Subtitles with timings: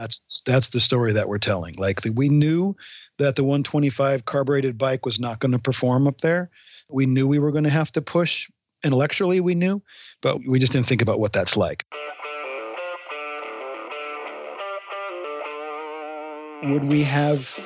[0.00, 1.74] That's that's the story that we're telling.
[1.74, 2.74] Like the, we knew
[3.18, 6.48] that the 125 carbureted bike was not going to perform up there.
[6.88, 8.50] We knew we were going to have to push
[8.82, 9.40] intellectually.
[9.40, 9.82] We knew,
[10.22, 11.84] but we just didn't think about what that's like.
[16.62, 17.60] Would we have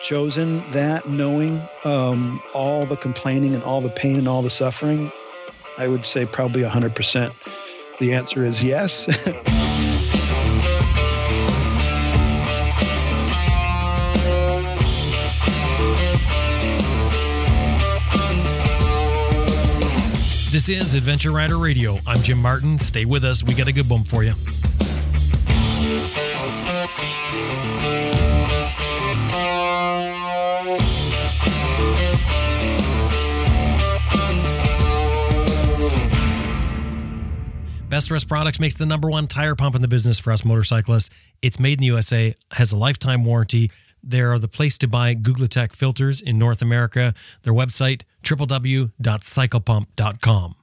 [0.00, 5.10] chosen that knowing um, all the complaining and all the pain and all the suffering?
[5.76, 7.34] I would say probably 100%.
[7.98, 9.28] The answer is yes.
[20.60, 21.98] This is Adventure Rider Radio.
[22.06, 22.78] I'm Jim Martin.
[22.78, 23.42] Stay with us.
[23.42, 24.34] We got a good one for you.
[37.88, 41.08] Best Rest Products makes the number one tire pump in the business for us motorcyclists.
[41.40, 43.70] It's made in the USA, has a lifetime warranty.
[44.02, 47.14] They're the place to buy Googletech filters in North America.
[47.42, 50.54] Their website, www.cyclepump.com.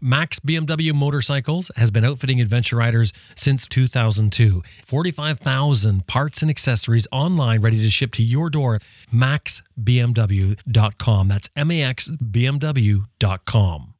[0.00, 4.62] Max BMW Motorcycles has been outfitting adventure riders since 2002.
[4.86, 8.78] 45,000 parts and accessories online ready to ship to your door.
[9.12, 11.28] MaxBMW.com.
[11.28, 13.94] That's M A X BMW.com.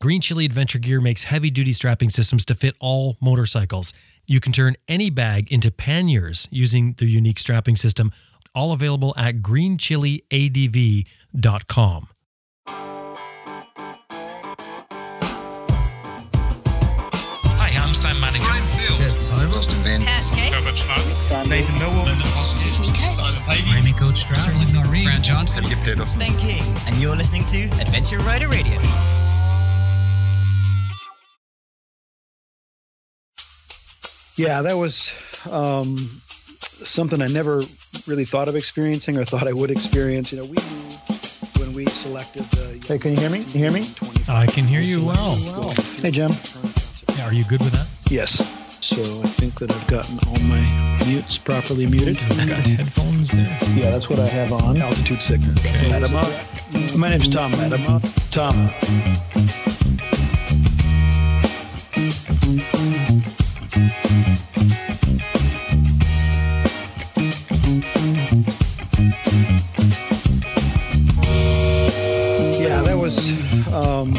[0.00, 3.92] Green Chili Adventure Gear makes heavy duty strapping systems to fit all motorcycles.
[4.30, 8.12] You can turn any bag into panniers using the unique strapping system,
[8.54, 12.08] all available at greenchiliadv.com.
[17.56, 18.44] Hi, I'm Sam Manicom.
[18.44, 18.98] Brian Field.
[18.98, 19.50] Ted Simon.
[19.50, 20.02] Justin Van.
[20.02, 21.30] Herbert Schwarz.
[21.48, 22.08] Nathan Millward.
[23.78, 24.36] Amy Coach Stroud.
[24.36, 25.06] Sterling Noreen.
[25.06, 25.64] Grant Johnson.
[26.18, 28.78] Ben King, and you're listening to Adventure Rider Radio.
[34.38, 35.10] Yeah, that was
[35.52, 37.56] um, something I never
[38.06, 40.32] really thought of experiencing or thought I would experience.
[40.32, 42.86] You know, we knew when we selected the.
[42.86, 43.42] Hey, can you hear me?
[43.42, 43.84] Can you hear me?
[44.28, 45.34] I can hear you well.
[46.00, 46.30] Hey, Jim.
[47.18, 47.88] Yeah, are you good with that?
[48.12, 48.38] Yes.
[48.80, 50.62] So I think that I've gotten all my
[51.04, 52.20] mutes properly muted.
[52.20, 53.58] You've got headphones there.
[53.74, 54.76] Yeah, that's what I have on.
[54.76, 55.66] Altitude sickness.
[55.66, 55.90] Okay.
[55.90, 56.96] Medema.
[56.96, 58.00] My name's Tom Medema.
[58.30, 58.70] Tom.
[72.58, 73.30] Yeah, that was
[73.72, 74.14] um,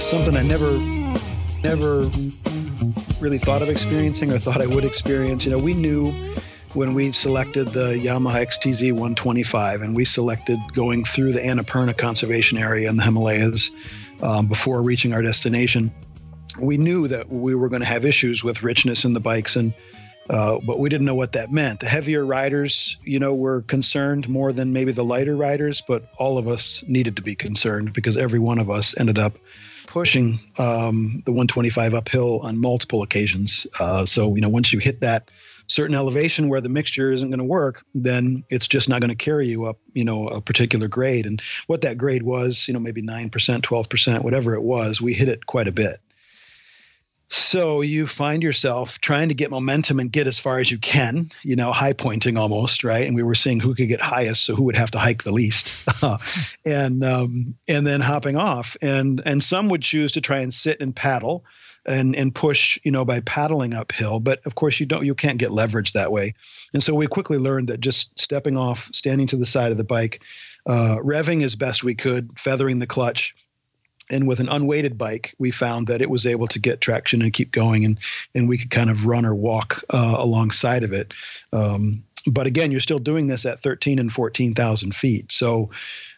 [0.00, 0.70] something I never,
[1.62, 2.08] never
[3.20, 5.44] really thought of experiencing or thought I would experience.
[5.44, 6.12] You know, we knew
[6.74, 12.58] when we selected the Yamaha XTZ 125 and we selected going through the Annapurna Conservation
[12.58, 13.70] Area in the Himalayas
[14.22, 15.92] um, before reaching our destination,
[16.62, 19.72] we knew that we were going to have issues with richness in the bikes and
[20.30, 21.80] uh, but we didn't know what that meant.
[21.80, 26.38] The heavier riders, you know, were concerned more than maybe the lighter riders, but all
[26.38, 29.36] of us needed to be concerned because every one of us ended up
[29.86, 33.66] pushing um, the 125 uphill on multiple occasions.
[33.78, 35.30] Uh, so, you know, once you hit that
[35.66, 39.14] certain elevation where the mixture isn't going to work, then it's just not going to
[39.14, 41.26] carry you up, you know, a particular grade.
[41.26, 45.28] And what that grade was, you know, maybe 9%, 12%, whatever it was, we hit
[45.28, 46.00] it quite a bit.
[47.28, 51.30] So you find yourself trying to get momentum and get as far as you can,
[51.42, 53.06] you know, high pointing almost, right?
[53.06, 55.32] And we were seeing who could get highest, so who would have to hike the
[55.32, 55.88] least,
[56.64, 60.80] and um, and then hopping off, and and some would choose to try and sit
[60.80, 61.44] and paddle,
[61.86, 64.20] and and push, you know, by paddling uphill.
[64.20, 66.34] But of course, you don't, you can't get leverage that way,
[66.72, 69.84] and so we quickly learned that just stepping off, standing to the side of the
[69.84, 70.22] bike,
[70.66, 73.34] uh, revving as best we could, feathering the clutch
[74.10, 77.32] and with an unweighted bike, we found that it was able to get traction and
[77.32, 77.98] keep going, and
[78.34, 81.14] and we could kind of run or walk uh, alongside of it.
[81.52, 85.30] Um, but again, you're still doing this at 13 and 14,000 feet.
[85.30, 85.70] So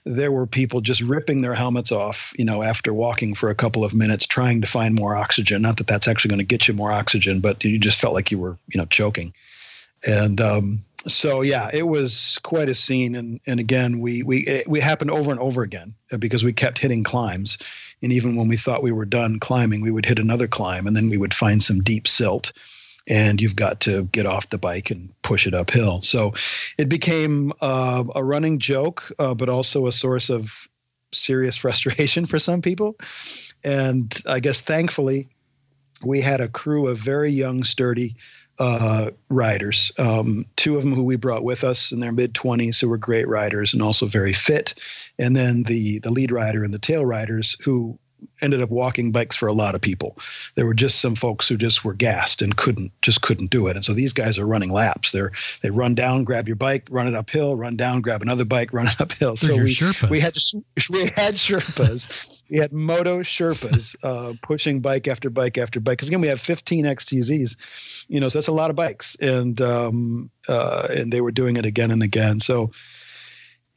[0.04, 3.84] there were people just ripping their helmets off, you know, after walking for a couple
[3.84, 5.62] of minutes, trying to find more oxygen.
[5.62, 8.30] Not that that's actually going to get you more oxygen, but you just felt like
[8.30, 9.32] you were, you know, choking.
[10.04, 14.68] And um, so yeah, it was quite a scene, and and again, we we it,
[14.68, 17.58] we happened over and over again because we kept hitting climbs,
[18.02, 20.96] and even when we thought we were done climbing, we would hit another climb, and
[20.96, 22.52] then we would find some deep silt,
[23.08, 26.00] and you've got to get off the bike and push it uphill.
[26.02, 26.32] So
[26.78, 30.68] it became uh, a running joke, uh, but also a source of
[31.12, 32.96] serious frustration for some people,
[33.64, 35.28] and I guess thankfully,
[36.04, 38.16] we had a crew of very young, sturdy
[38.58, 39.92] uh, riders.
[39.98, 42.98] Um, two of them who we brought with us in their mid 20s who were
[42.98, 44.74] great riders and also very fit.
[45.18, 47.98] And then the the lead rider and the tail riders who
[48.40, 50.16] ended up walking bikes for a lot of people.
[50.54, 53.76] There were just some folks who just were gassed and couldn't just couldn't do it.
[53.76, 55.12] And so these guys are running laps.
[55.12, 55.32] They're
[55.62, 58.86] they run down, grab your bike, run it uphill, run down, grab another bike, run
[58.86, 59.36] it uphill.
[59.36, 60.10] So we, Sherpas.
[60.10, 60.34] we had
[60.90, 62.42] we had Sherpas.
[62.50, 65.98] we had Moto Sherpas uh, pushing bike after bike after bike.
[65.98, 69.60] Because again, we have 15 XTZs, you know, so that's a lot of bikes, and
[69.60, 72.40] um, uh, and they were doing it again and again.
[72.40, 72.70] So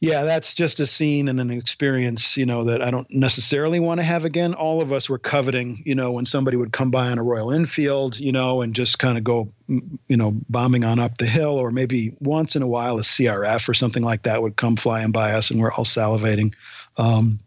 [0.02, 4.00] yeah, that's just a scene and an experience, you know, that I don't necessarily want
[4.00, 4.54] to have again.
[4.54, 7.52] All of us were coveting, you know, when somebody would come by on a Royal
[7.52, 11.58] Enfield, you know, and just kind of go, you know, bombing on up the hill,
[11.58, 15.12] or maybe once in a while a CRF or something like that would come flying
[15.12, 16.54] by us, and we're all salivating.
[16.96, 17.42] Um,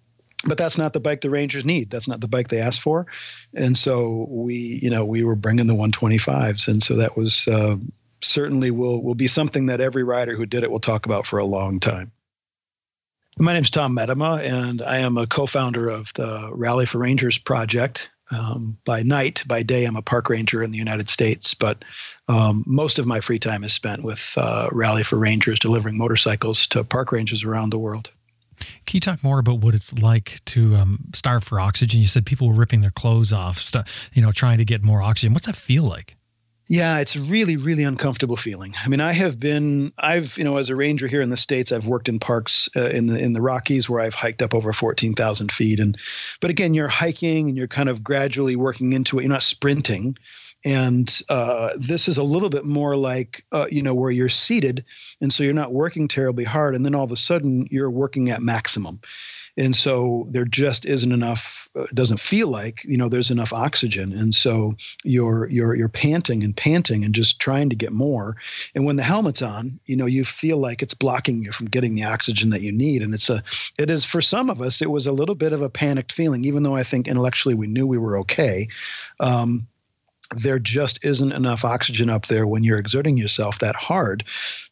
[0.44, 1.88] but that's not the bike the Rangers need.
[1.88, 3.06] That's not the bike they asked for,
[3.54, 7.76] and so we, you know, we were bringing the 125s, and so that was uh,
[8.20, 11.38] certainly will will be something that every rider who did it will talk about for
[11.38, 12.12] a long time.
[13.38, 17.38] My name is Tom Medema, and I am a co-founder of the Rally for Rangers
[17.38, 18.10] project.
[18.30, 21.84] Um, by night, by day, I'm a park ranger in the United States, but
[22.28, 26.66] um, most of my free time is spent with uh, Rally for Rangers, delivering motorcycles
[26.68, 28.10] to park rangers around the world.
[28.58, 32.00] Can you talk more about what it's like to um, starve for oxygen?
[32.00, 35.02] You said people were ripping their clothes off, st- you know, trying to get more
[35.02, 35.32] oxygen.
[35.32, 36.16] What's that feel like?
[36.72, 38.72] Yeah, it's really, really uncomfortable feeling.
[38.82, 41.70] I mean, I have been, I've, you know, as a ranger here in the states,
[41.70, 44.72] I've worked in parks uh, in the in the Rockies where I've hiked up over
[44.72, 45.98] fourteen thousand feet, and
[46.40, 49.24] but again, you're hiking and you're kind of gradually working into it.
[49.24, 50.16] You're not sprinting,
[50.64, 54.82] and uh, this is a little bit more like, uh, you know, where you're seated,
[55.20, 58.30] and so you're not working terribly hard, and then all of a sudden you're working
[58.30, 58.98] at maximum
[59.56, 61.61] and so there just isn't enough
[61.94, 64.12] doesn't feel like you know there's enough oxygen.
[64.12, 64.74] And so
[65.04, 68.36] you're you're you're panting and panting and just trying to get more.
[68.74, 71.94] And when the helmet's on you know you feel like it's blocking you from getting
[71.94, 73.02] the oxygen that you need.
[73.02, 73.42] And it's a
[73.78, 76.44] it is for some of us it was a little bit of a panicked feeling
[76.44, 78.68] even though i think intellectually we knew we were okay.
[79.20, 79.66] Um,
[80.34, 84.24] there just isn't enough oxygen up there when you're exerting yourself that hard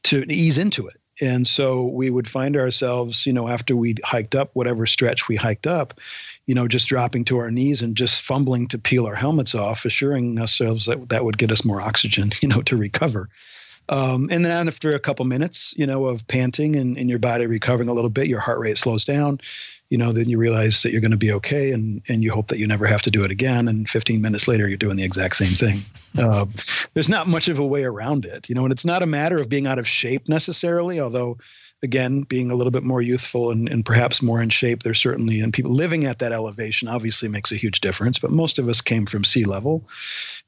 [0.04, 0.96] to ease into it.
[1.20, 5.36] And so we would find ourselves, you know, after we'd hiked up whatever stretch we
[5.36, 6.00] hiked up,
[6.50, 9.84] you know, just dropping to our knees and just fumbling to peel our helmets off,
[9.84, 13.28] assuring ourselves that that would get us more oxygen, you know, to recover.
[13.88, 17.46] Um, and then after a couple minutes, you know, of panting and, and your body
[17.46, 19.38] recovering a little bit, your heart rate slows down.
[19.90, 22.48] You know, then you realize that you're going to be okay, and and you hope
[22.48, 23.68] that you never have to do it again.
[23.68, 25.78] And 15 minutes later, you're doing the exact same thing.
[26.20, 26.52] Um,
[26.94, 29.38] there's not much of a way around it, you know, and it's not a matter
[29.38, 31.38] of being out of shape necessarily, although
[31.82, 35.40] again, being a little bit more youthful and, and perhaps more in shape, there's certainly,
[35.40, 38.18] and people living at that elevation obviously makes a huge difference.
[38.18, 39.88] But most of us came from sea level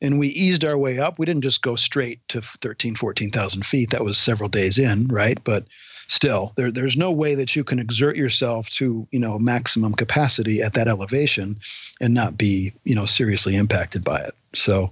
[0.01, 1.19] and we eased our way up.
[1.19, 3.91] We didn't just go straight to 13, 14,000 feet.
[3.91, 5.43] That was several days in, right?
[5.45, 5.65] But
[6.09, 10.61] still, there, there's no way that you can exert yourself to, you know, maximum capacity
[10.61, 11.55] at that elevation
[12.01, 14.35] and not be, you know, seriously impacted by it.
[14.55, 14.91] So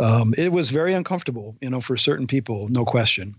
[0.00, 3.34] um, it was very uncomfortable, you know, for certain people, no question.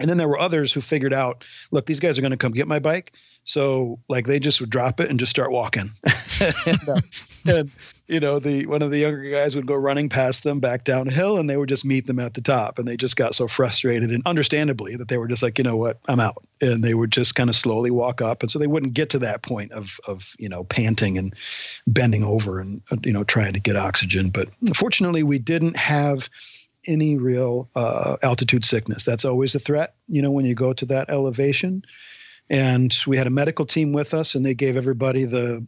[0.00, 2.52] And then there were others who figured out, look, these guys are going to come
[2.52, 3.12] get my bike.
[3.44, 5.84] So like they just would drop it and just start walking.
[6.66, 7.00] and, uh,
[7.46, 7.70] and,
[8.08, 11.38] you know, the one of the younger guys would go running past them back downhill
[11.38, 12.78] and they would just meet them at the top.
[12.78, 15.76] And they just got so frustrated and understandably that they were just like, you know
[15.76, 16.42] what, I'm out.
[16.60, 18.42] And they would just kind of slowly walk up.
[18.42, 21.32] And so they wouldn't get to that point of of, you know, panting and
[21.86, 24.30] bending over and you know, trying to get oxygen.
[24.30, 26.28] But fortunately we didn't have
[26.86, 29.04] any real uh, altitude sickness.
[29.04, 31.84] That's always a threat, you know, when you go to that elevation.
[32.50, 35.66] And we had a medical team with us, and they gave everybody the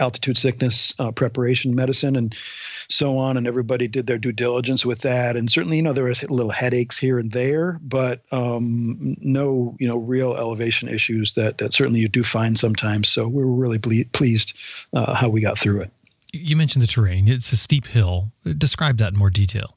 [0.00, 3.36] altitude sickness uh, preparation medicine and so on.
[3.36, 5.36] And everybody did their due diligence with that.
[5.36, 9.86] And certainly, you know, there was little headaches here and there, but um, no, you
[9.86, 13.08] know, real elevation issues that that certainly you do find sometimes.
[13.08, 14.58] So we were really ble- pleased
[14.92, 15.92] uh, how we got through it.
[16.32, 17.28] You mentioned the terrain.
[17.28, 18.32] It's a steep hill.
[18.58, 19.76] Describe that in more detail.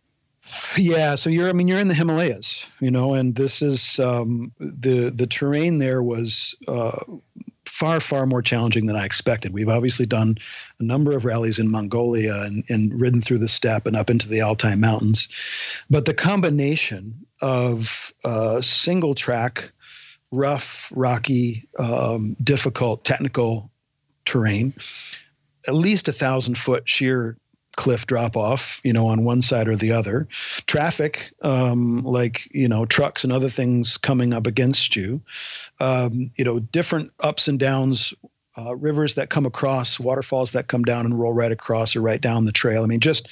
[0.77, 4.51] Yeah, so you're I mean you're in the Himalayas, you know, and this is um,
[4.59, 6.99] the the terrain there was uh,
[7.65, 9.53] far far more challenging than I expected.
[9.53, 10.35] We've obviously done
[10.79, 14.27] a number of rallies in Mongolia and, and ridden through the steppe and up into
[14.27, 15.27] the Altai Mountains,
[15.89, 19.71] but the combination of uh, single track,
[20.31, 23.69] rough, rocky, um, difficult technical
[24.25, 24.73] terrain,
[25.67, 27.37] at least a thousand foot sheer
[27.77, 30.27] cliff drop off, you know, on one side or the other.
[30.65, 35.21] Traffic, um, like you know, trucks and other things coming up against you.
[35.79, 38.13] Um, you know, different ups and downs.
[38.59, 42.19] Uh, rivers that come across, waterfalls that come down and roll right across or right
[42.19, 42.81] down the trail.
[42.81, 43.27] I mean, just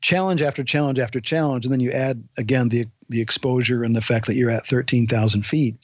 [0.00, 4.00] challenge after challenge after challenge, and then you add again the the exposure and the
[4.00, 5.76] fact that you're at thirteen thousand feet.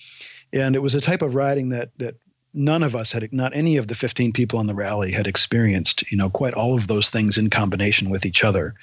[0.55, 2.17] And it was a type of riding that that
[2.55, 6.11] none of us had not any of the 15 people on the rally had experienced
[6.11, 8.75] you know quite all of those things in combination with each other.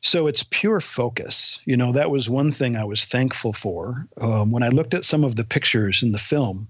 [0.00, 1.60] So it's pure focus.
[1.64, 4.06] You know that was one thing i was thankful for.
[4.20, 6.68] Um, when i looked at some of the pictures in the film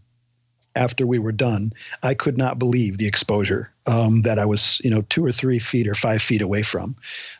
[0.76, 4.90] after we were done, I could not believe the exposure um, that I was, you
[4.90, 6.96] know, two or three feet or five feet away from,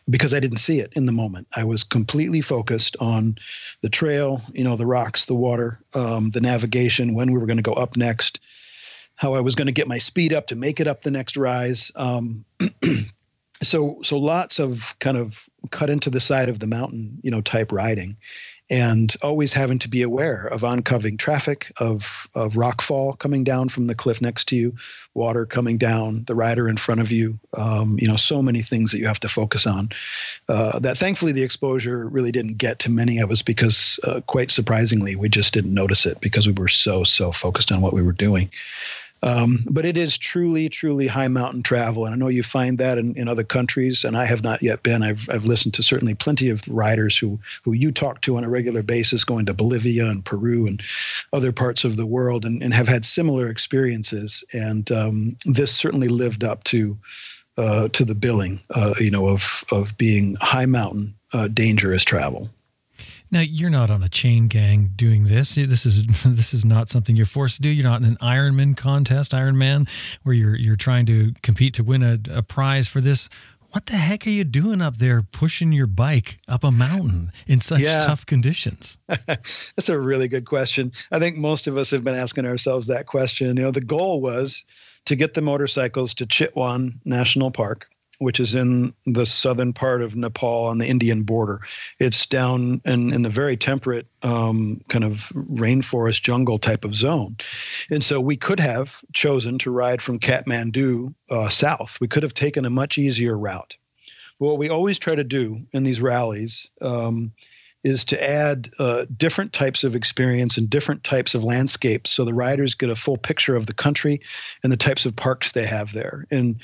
[0.09, 1.47] because I didn't see it in the moment.
[1.55, 3.35] I was completely focused on
[3.81, 7.57] the trail, you know, the rocks, the water, um, the navigation, when we were going
[7.57, 8.39] to go up next,
[9.15, 11.37] how I was going to get my speed up to make it up the next
[11.37, 11.91] rise.
[11.95, 12.45] Um,
[13.63, 17.41] so, so lots of kind of cut into the side of the mountain, you know,
[17.41, 18.17] type riding
[18.69, 23.85] and always having to be aware of oncoming traffic, of, of rockfall coming down from
[23.85, 24.75] the cliff next to you,
[25.13, 27.39] water coming down, the rider in front of you.
[27.55, 29.89] Um, you know, so many things that you have to focus on.
[30.49, 34.49] Uh, that thankfully the exposure really didn't get to many of us because, uh, quite
[34.49, 38.01] surprisingly, we just didn't notice it because we were so so focused on what we
[38.01, 38.49] were doing.
[39.25, 42.05] Um, but it is truly, truly high mountain travel.
[42.05, 44.83] And I know you find that in, in other countries, and I have not yet
[44.83, 45.01] been.
[45.01, 48.49] I've, I've listened to certainly plenty of riders who, who you talk to on a
[48.49, 50.79] regular basis, going to Bolivia and Peru and
[51.33, 54.43] other parts of the world, and, and have had similar experiences.
[54.53, 56.97] And um, this certainly lived up to.
[57.57, 62.49] Uh, to the billing, uh, you know, of of being high mountain, uh, dangerous travel.
[63.35, 65.55] Now you're not on a chain gang doing this.
[65.55, 67.67] This is this is not something you're forced to do.
[67.67, 69.89] You're not in an Ironman contest, Ironman,
[70.23, 73.27] where you're you're trying to compete to win a, a prize for this.
[73.71, 77.59] What the heck are you doing up there pushing your bike up a mountain in
[77.59, 78.05] such yeah.
[78.05, 78.97] tough conditions?
[79.27, 80.93] That's a really good question.
[81.11, 83.47] I think most of us have been asking ourselves that question.
[83.47, 84.63] You know, the goal was
[85.07, 90.15] to get the motorcycles to Chitwan National Park which is in the southern part of
[90.15, 91.61] Nepal on the Indian border.
[91.99, 97.37] It's down in, in the very temperate um, kind of rainforest jungle type of zone.
[97.89, 101.99] And so we could have chosen to ride from Kathmandu uh, south.
[101.99, 103.77] We could have taken a much easier route.
[104.39, 107.31] But what we always try to do in these rallies um,
[107.85, 112.33] is to add uh, different types of experience and different types of landscapes so the
[112.33, 114.19] riders get a full picture of the country
[114.63, 116.25] and the types of parks they have there.
[116.31, 116.59] And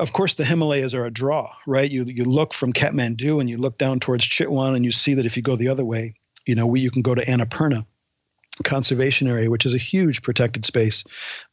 [0.00, 1.90] of course, the Himalayas are a draw, right?
[1.90, 5.26] You, you look from Kathmandu and you look down towards Chitwan and you see that
[5.26, 6.14] if you go the other way,
[6.46, 7.84] you know, we, you can go to Annapurna
[8.62, 11.04] conservation area, which is a huge protected space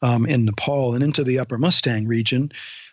[0.01, 2.51] um, in Nepal, and into the Upper Mustang region,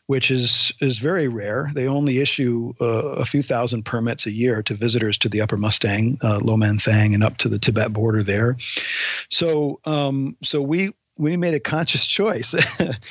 [0.08, 1.70] which is is very rare.
[1.74, 5.58] They only issue uh, a few thousand permits a year to visitors to the Upper
[5.58, 6.40] Mustang, uh,
[6.80, 8.56] Thang, and up to the Tibet border there.
[9.30, 12.54] So um, so we we made a conscious choice,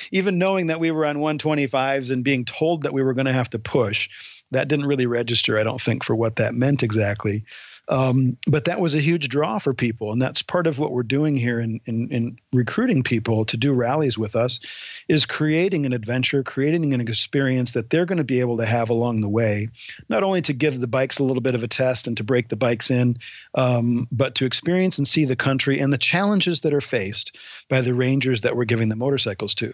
[0.11, 3.33] even knowing that we were on 125s and being told that we were going to
[3.33, 4.43] have to push.
[4.51, 7.43] That didn't really register, I don't think, for what that meant exactly.
[7.89, 11.03] Um, but that was a huge draw for people, and that's part of what we're
[11.03, 14.59] doing here in, in, in recruiting people to do rallies with us,
[15.07, 18.89] is creating an adventure, creating an experience that they're going to be able to have
[18.89, 19.69] along the way,
[20.09, 22.49] not only to give the bikes a little bit of a test and to break
[22.49, 23.15] the bikes in,
[23.55, 27.37] um, but to experience and see the country and the challenges that are faced
[27.69, 29.71] by the rangers that we're giving the motorcycles to.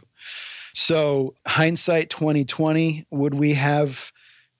[0.75, 4.12] So, hindsight 2020, would we have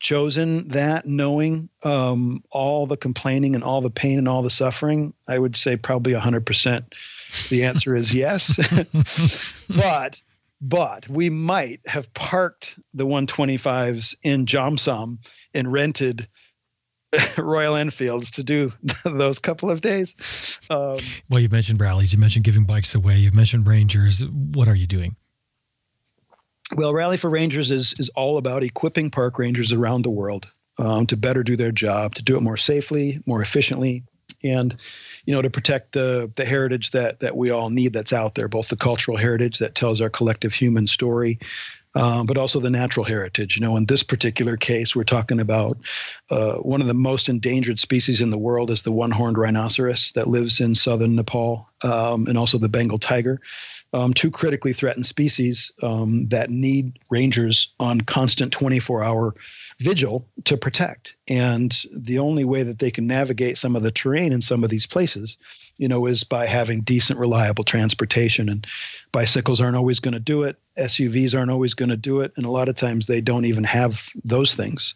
[0.04, 5.14] chosen that knowing um, all the complaining and all the pain and all the suffering?
[5.28, 7.50] I would say probably 100%.
[7.50, 8.84] The answer is yes.
[9.70, 10.22] but
[10.62, 15.18] but we might have parked the 125s in Jomsom
[15.54, 16.26] and rented
[17.38, 18.72] Royal Enfields to do
[19.06, 20.60] those couple of days.
[20.70, 20.98] Um,
[21.30, 24.26] well, you mentioned rallies, you mentioned giving bikes away, you've mentioned Rangers.
[24.26, 25.18] What are you doing?
[26.76, 31.06] Well, Rally for Rangers is is all about equipping park rangers around the world um,
[31.08, 34.04] to better do their job, to do it more safely, more efficiently,
[34.44, 34.76] and
[35.26, 38.48] you know to protect the the heritage that that we all need that's out there,
[38.48, 41.40] both the cultural heritage that tells our collective human story.
[41.96, 43.56] Um, but also the natural heritage.
[43.56, 45.78] You know, in this particular case, we're talking about
[46.32, 50.26] uh, one of the most endangered species in the world is the one-horned rhinoceros that
[50.26, 53.40] lives in southern Nepal, um, and also the Bengal tiger
[53.94, 59.36] um, two critically threatened species um, that need rangers on constant 24 hour
[59.80, 61.16] vigil to protect.
[61.30, 64.70] And the only way that they can navigate some of the terrain in some of
[64.70, 65.38] these places,
[65.78, 68.50] you know, is by having decent, reliable transportation.
[68.50, 68.66] And
[69.12, 72.34] bicycles aren't always going to do it, SUVs aren't always going to do it.
[72.36, 74.96] And a lot of times they don't even have those things.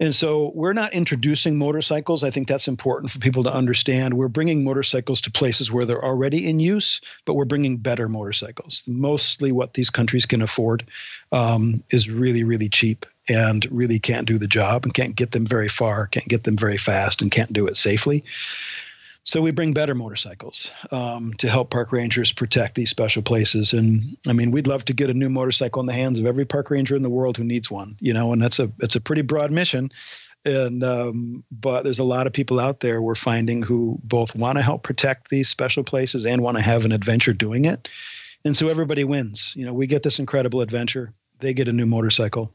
[0.00, 2.24] And so we're not introducing motorcycles.
[2.24, 4.14] I think that's important for people to understand.
[4.14, 8.84] We're bringing motorcycles to places where they're already in use, but we're bringing better motorcycles.
[8.88, 10.84] Mostly what these countries can afford
[11.30, 15.46] um, is really, really cheap and really can't do the job and can't get them
[15.46, 18.24] very far, can't get them very fast, and can't do it safely.
[19.24, 23.72] So we bring better motorcycles um, to help park rangers protect these special places.
[23.72, 26.44] And I mean, we'd love to get a new motorcycle in the hands of every
[26.44, 27.94] park ranger in the world who needs one.
[28.00, 29.90] You know, and that's a it's a pretty broad mission.
[30.44, 34.58] And um, but there's a lot of people out there we're finding who both want
[34.58, 37.88] to help protect these special places and want to have an adventure doing it.
[38.44, 39.54] And so everybody wins.
[39.56, 41.12] You know, we get this incredible adventure.
[41.38, 42.52] They get a new motorcycle,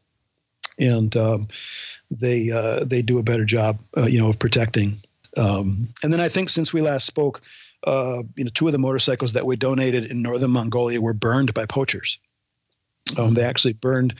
[0.77, 1.47] and um,
[2.11, 4.95] they uh, they do a better job, uh, you know, of protecting
[5.37, 7.41] um, and then I think since we last spoke,
[7.85, 11.53] uh, you know, two of the motorcycles that we donated in northern Mongolia were burned
[11.53, 12.19] by poachers.
[13.17, 14.15] Um, they actually burned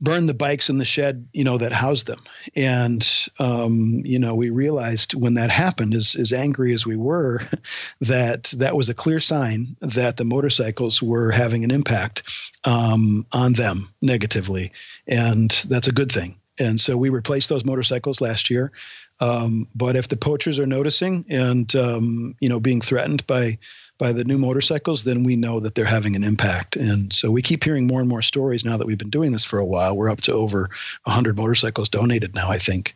[0.00, 2.18] burned the bikes in the shed, you know, that housed them.
[2.54, 3.08] And
[3.38, 7.42] um, you know, we realized when that happened, as as angry as we were,
[8.00, 13.52] that that was a clear sign that the motorcycles were having an impact um, on
[13.54, 14.72] them negatively,
[15.06, 16.36] and that's a good thing.
[16.58, 18.72] And so we replaced those motorcycles last year.
[19.20, 23.58] Um, but if the poachers are noticing and um, you know being threatened by
[23.98, 26.76] by the new motorcycles, then we know that they're having an impact.
[26.76, 29.44] And so we keep hearing more and more stories now that we've been doing this
[29.44, 29.96] for a while.
[29.96, 30.68] We're up to over
[31.04, 32.94] 100 motorcycles donated now, I think,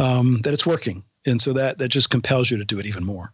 [0.00, 1.04] um, that it's working.
[1.24, 3.32] And so that that just compels you to do it even more.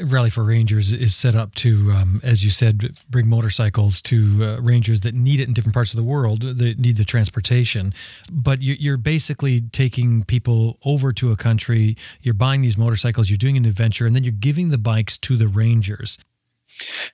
[0.00, 4.60] Rally for Rangers is set up to, um, as you said, bring motorcycles to uh,
[4.60, 7.92] rangers that need it in different parts of the world that need the transportation.
[8.30, 13.56] But you're basically taking people over to a country, you're buying these motorcycles, you're doing
[13.56, 16.18] an adventure, and then you're giving the bikes to the rangers.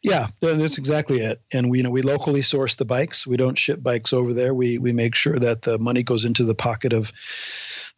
[0.02, 1.40] Yeah, that's exactly it.
[1.52, 3.26] And we you know we locally source the bikes.
[3.26, 4.52] We don't ship bikes over there.
[4.52, 7.12] We we make sure that the money goes into the pocket of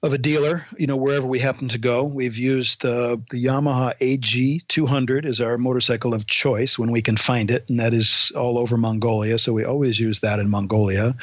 [0.02, 2.04] of a dealer, you know, wherever we happen to go.
[2.04, 7.16] We've used uh, the Yamaha AG 200 as our motorcycle of choice when we can
[7.16, 9.38] find it, and that is all over Mongolia.
[9.38, 11.14] So we always use that in Mongolia.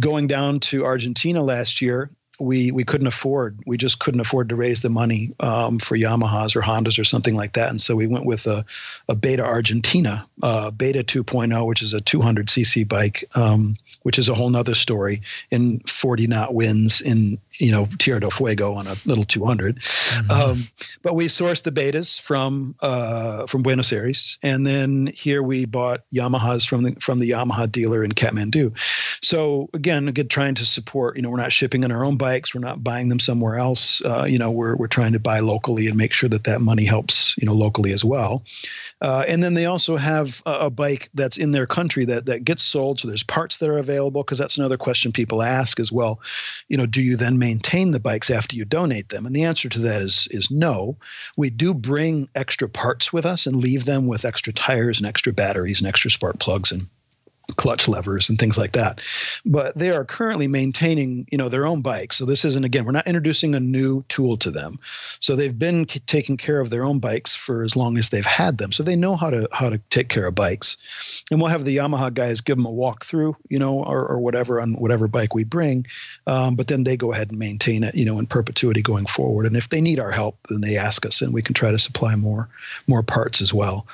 [0.00, 2.10] Going down to Argentina last year,
[2.40, 6.56] we we couldn't afford we just couldn't afford to raise the money um, for Yamahas
[6.56, 8.64] or Hondas or something like that, and so we went with a,
[9.08, 13.24] a Beta Argentina, uh, Beta 2.0, which is a 200 cc bike.
[13.34, 15.20] Um, which is a whole nother story
[15.50, 19.76] in 40 knot winds in you know Tierra del Fuego on a little 200.
[19.76, 20.30] Mm-hmm.
[20.30, 20.68] Um,
[21.02, 26.02] but we sourced the betas from uh, from Buenos Aires, and then here we bought
[26.14, 28.76] Yamahas from the from the Yamaha dealer in Kathmandu.
[29.24, 31.16] So again, again, trying to support.
[31.16, 32.54] You know, we're not shipping in our own bikes.
[32.54, 34.02] We're not buying them somewhere else.
[34.04, 36.84] Uh, you know, we're we're trying to buy locally and make sure that that money
[36.84, 37.36] helps.
[37.38, 38.44] You know, locally as well.
[39.00, 42.44] Uh, and then they also have a, a, bike that's in their country that that
[42.44, 43.00] gets sold.
[43.00, 46.20] So there's parts that are available because that's another question people ask as well.
[46.68, 49.26] You know, do you then maintain the bikes after you donate them?
[49.26, 50.96] And the answer to that is is no.
[51.36, 55.32] We do bring extra parts with us and leave them with extra tires and extra
[55.32, 56.82] batteries and extra spark plugs and
[57.56, 59.02] clutch levers and things like that.
[59.44, 62.16] But they are currently maintaining, you know, their own bikes.
[62.16, 64.76] So this isn't again, we're not introducing a new tool to them.
[65.20, 68.24] So they've been k- taking care of their own bikes for as long as they've
[68.24, 68.72] had them.
[68.72, 71.24] So they know how to how to take care of bikes.
[71.30, 74.60] And we'll have the Yamaha guys give them a walkthrough, you know, or, or whatever
[74.60, 75.86] on whatever bike we bring.
[76.26, 79.46] Um, but then they go ahead and maintain it, you know, in perpetuity going forward.
[79.46, 81.78] And if they need our help, then they ask us, and we can try to
[81.78, 82.48] supply more
[82.88, 83.86] more parts as well.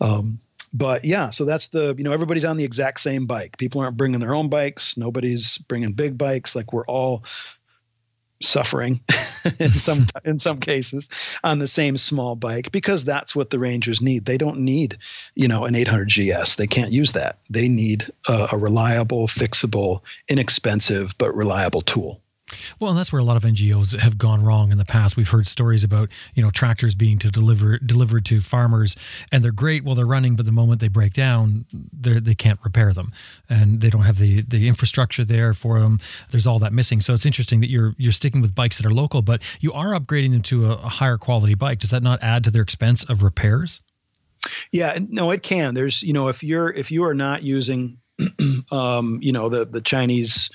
[0.00, 0.38] Um,
[0.74, 3.56] but yeah, so that's the you know everybody's on the exact same bike.
[3.58, 4.96] People aren't bringing their own bikes.
[4.96, 6.54] Nobody's bringing big bikes.
[6.54, 7.24] Like we're all
[8.40, 9.00] suffering
[9.58, 11.08] in some in some cases
[11.42, 14.26] on the same small bike because that's what the Rangers need.
[14.26, 14.96] They don't need
[15.34, 16.56] you know an 800 GS.
[16.56, 17.38] They can't use that.
[17.50, 22.20] They need a, a reliable, fixable, inexpensive but reliable tool.
[22.78, 25.16] Well, and that's where a lot of NGOs have gone wrong in the past.
[25.16, 28.96] We've heard stories about you know tractors being to deliver delivered to farmers,
[29.30, 32.58] and they're great while they're running, but the moment they break down, they they can't
[32.64, 33.12] repair them,
[33.48, 36.00] and they don't have the the infrastructure there for them.
[36.30, 37.00] There's all that missing.
[37.00, 39.98] So it's interesting that you're you're sticking with bikes that are local, but you are
[39.98, 41.78] upgrading them to a, a higher quality bike.
[41.78, 43.82] Does that not add to their expense of repairs?
[44.72, 45.74] Yeah, no, it can.
[45.74, 47.98] There's you know if you're if you are not using,
[48.72, 50.50] um, you know the the Chinese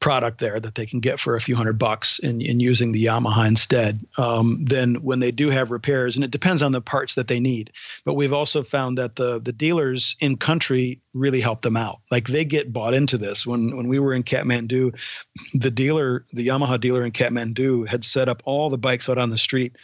[0.00, 3.04] product there that they can get for a few hundred bucks in, in using the
[3.04, 4.00] Yamaha instead.
[4.18, 7.40] Um, then when they do have repairs, and it depends on the parts that they
[7.40, 7.72] need,
[8.04, 12.00] but we've also found that the the dealers in country really help them out.
[12.10, 13.46] Like they get bought into this.
[13.46, 14.98] When when we were in Kathmandu,
[15.54, 19.30] the dealer, the Yamaha dealer in Kathmandu, had set up all the bikes out on
[19.30, 19.76] the street,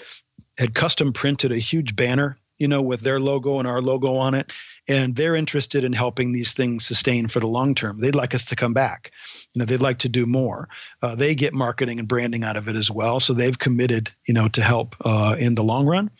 [0.58, 4.34] had custom printed a huge banner you know, with their logo and our logo on
[4.34, 4.52] it.
[4.88, 8.00] And they're interested in helping these things sustain for the long term.
[8.00, 9.12] They'd like us to come back.
[9.52, 10.68] You know, they'd like to do more.
[11.02, 13.20] Uh, they get marketing and branding out of it as well.
[13.20, 16.10] So they've committed, you know, to help uh, in the long run.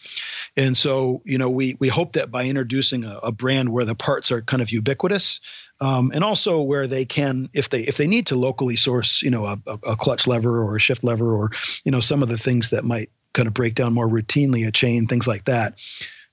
[0.57, 3.97] And so, you know, we we hope that by introducing a, a brand where the
[3.97, 5.41] parts are kind of ubiquitous,
[5.81, 9.31] um, and also where they can, if they if they need to locally source, you
[9.31, 11.51] know, a, a clutch lever or a shift lever or
[11.85, 14.71] you know some of the things that might kind of break down more routinely, a
[14.71, 15.81] chain, things like that,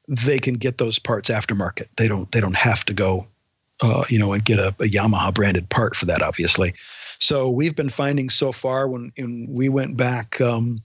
[0.10, 1.88] they can get those parts aftermarket.
[1.98, 3.26] They don't they don't have to go,
[3.82, 6.74] uh, you know, and get a, a, Yamaha branded part for that, obviously.
[7.20, 9.12] So we've been finding so far when,
[9.48, 10.82] we went back um,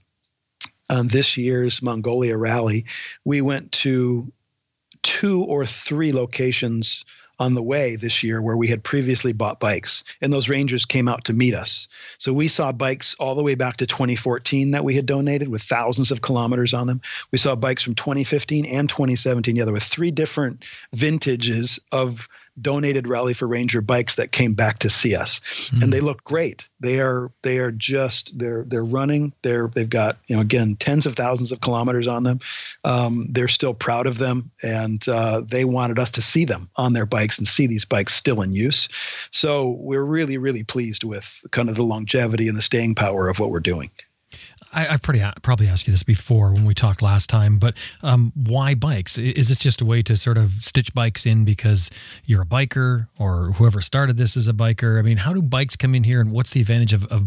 [0.91, 2.85] on this year's Mongolia rally,
[3.23, 4.31] we went to
[5.01, 7.03] two or three locations
[7.39, 11.07] on the way this year where we had previously bought bikes and those rangers came
[11.07, 11.87] out to meet us.
[12.17, 15.61] So we saw bikes all the way back to 2014 that we had donated with
[15.61, 17.01] thousands of kilometers on them.
[17.31, 22.27] We saw bikes from 2015 and 2017 yeah there were three different vintages of
[22.59, 25.39] donated Rally for Ranger bikes that came back to see us,
[25.71, 25.83] mm.
[25.83, 26.67] and they look great.
[26.79, 29.33] They are they are just they're they're running.
[29.41, 32.39] They're they've got you know again tens of thousands of kilometers on them.
[32.83, 36.93] Um, they're still proud of them, and uh, they wanted us to see them on
[36.93, 38.87] their bikes and see these bikes still in use.
[39.31, 43.39] So we're really really pleased with kind of the longevity and the staying power of
[43.39, 43.89] what we're doing.
[44.75, 48.33] I, have pretty probably asked you this before when we talked last time, but um,
[48.35, 49.17] why bikes?
[49.17, 51.89] Is this just a way to sort of stitch bikes in because
[52.25, 54.99] you're a biker or whoever started this is a biker?
[54.99, 57.25] I mean, how do bikes come in here, and what's the advantage of, of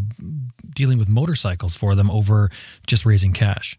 [0.74, 2.50] dealing with motorcycles for them over
[2.86, 3.78] just raising cash?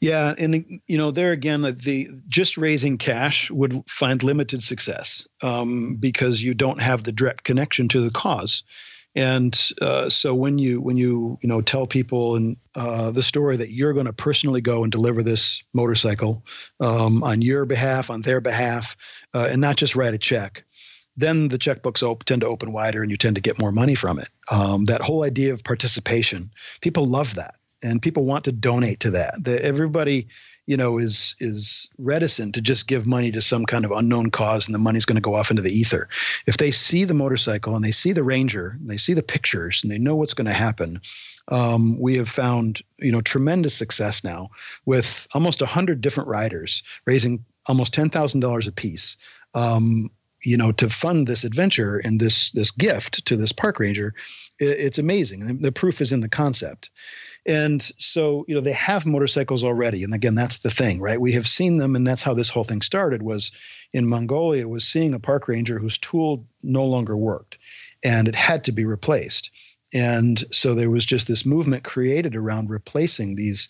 [0.00, 5.96] Yeah, and you know, there again, the just raising cash would find limited success um,
[6.00, 8.62] because you don't have the direct connection to the cause.
[9.18, 13.56] And uh, so when you when you you know tell people and uh, the story
[13.56, 16.44] that you're going to personally go and deliver this motorcycle
[16.78, 18.96] um, on your behalf, on their behalf,
[19.34, 20.62] uh, and not just write a check,
[21.16, 23.96] then the checkbooks op- tend to open wider and you tend to get more money
[23.96, 24.28] from it.
[24.52, 26.50] Um, that whole idea of participation,
[26.80, 29.34] people love that, and people want to donate to that.
[29.42, 30.28] The, everybody
[30.68, 34.68] you know is is reticent to just give money to some kind of unknown cause
[34.68, 36.08] and the money's going to go off into the ether.
[36.46, 39.80] If they see the motorcycle and they see the ranger and they see the pictures
[39.82, 41.00] and they know what's going to happen
[41.48, 44.50] um, we have found you know tremendous success now
[44.84, 49.16] with almost 100 different riders raising almost $10000 a piece
[49.54, 50.10] um,
[50.42, 54.14] you know to fund this adventure and this this gift to this park ranger.
[54.60, 55.62] It, it's amazing.
[55.62, 56.90] The proof is in the concept
[57.46, 60.04] and so, you know, they have motorcycles already.
[60.04, 61.20] And again, that's the thing, right?
[61.20, 63.52] We have seen them, and that's how this whole thing started was
[63.92, 67.58] in Mongolia, was seeing a park ranger whose tool no longer worked
[68.04, 69.50] and it had to be replaced.
[69.92, 73.68] And so there was just this movement created around replacing these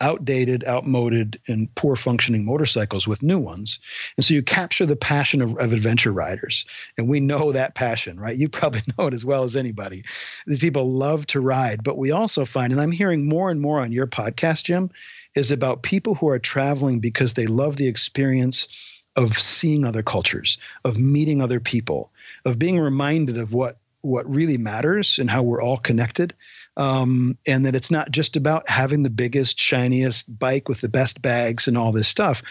[0.00, 3.78] outdated, outmoded, and poor functioning motorcycles with new ones.
[4.16, 6.66] And so you capture the passion of, of, adventure riders.
[6.98, 8.36] And we know that passion, right?
[8.36, 10.02] You probably know it as well as anybody.
[10.46, 11.84] These people love to ride.
[11.84, 14.90] But we also find, and I'm hearing more and more on your podcast, Jim,
[15.34, 20.58] is about people who are traveling because they love the experience of seeing other cultures,
[20.84, 22.10] of meeting other people,
[22.44, 26.34] of being reminded of what what really matters and how we're all connected
[26.76, 31.22] um, and that it's not just about having the biggest, shiniest bike with the best
[31.22, 32.42] bags and all this stuff.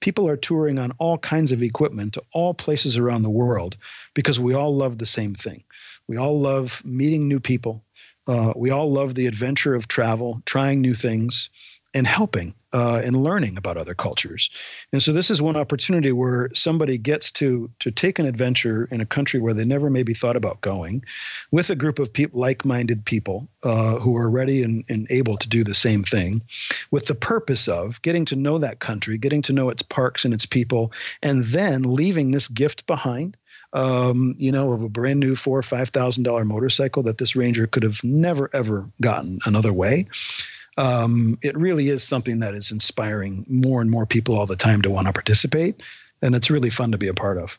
[0.00, 3.76] People are touring on all kinds of equipment to all places around the world
[4.14, 5.64] because we all love the same thing.
[6.06, 7.84] We all love meeting new people.
[8.26, 11.50] Uh, we all love the adventure of travel, trying new things,
[11.94, 14.50] and helping uh, and learning about other cultures.
[14.92, 19.00] And so this is one opportunity where somebody gets to to take an adventure in
[19.00, 21.04] a country where they never maybe thought about going,
[21.52, 25.48] with a group of people, like-minded people uh, who are ready and, and able to
[25.48, 26.42] do the same thing,
[26.90, 30.34] with the purpose of getting to know that country, getting to know its parks and
[30.34, 33.36] its people, and then leaving this gift behind
[33.72, 37.36] um, you know, of a brand new four or five thousand dollar motorcycle that this
[37.36, 40.06] ranger could have never ever gotten another way
[40.76, 44.82] um, it really is something that is inspiring more and more people all the time
[44.82, 45.82] to want to participate,
[46.22, 47.58] and it's really fun to be a part of.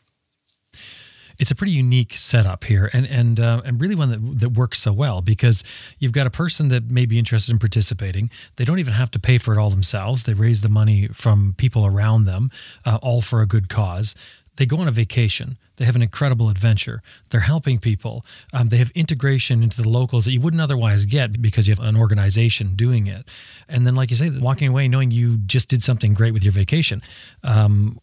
[1.38, 4.80] It's a pretty unique setup here, and and uh, and really one that that works
[4.80, 5.64] so well because
[6.00, 8.30] you've got a person that may be interested in participating.
[8.56, 10.24] They don't even have to pay for it all themselves.
[10.24, 12.52] They raise the money from people around them,
[12.86, 14.16] uh, all for a good cause.
[14.56, 17.02] They go on a vacation they have an incredible adventure.
[17.30, 18.26] They're helping people.
[18.54, 21.84] Um, they have integration into the locals that you wouldn't otherwise get because you have
[21.84, 23.28] an organization doing it.
[23.68, 26.54] And then, like you say, walking away knowing you just did something great with your
[26.54, 27.02] vacation.
[27.44, 28.00] Um,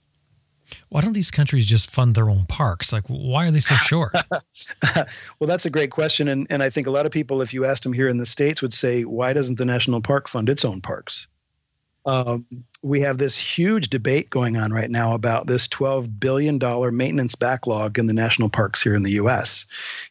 [0.88, 2.92] why don't these countries just fund their own parks?
[2.92, 4.14] Like, why are they so short?
[4.96, 6.28] well, that's a great question.
[6.28, 8.26] And, and I think a lot of people, if you asked them here in the
[8.26, 11.28] States, would say, why doesn't the national park fund its own parks?
[12.05, 12.45] Um,
[12.83, 16.59] we have this huge debate going on right now about this $12 billion
[16.97, 19.67] maintenance backlog in the national parks here in the US.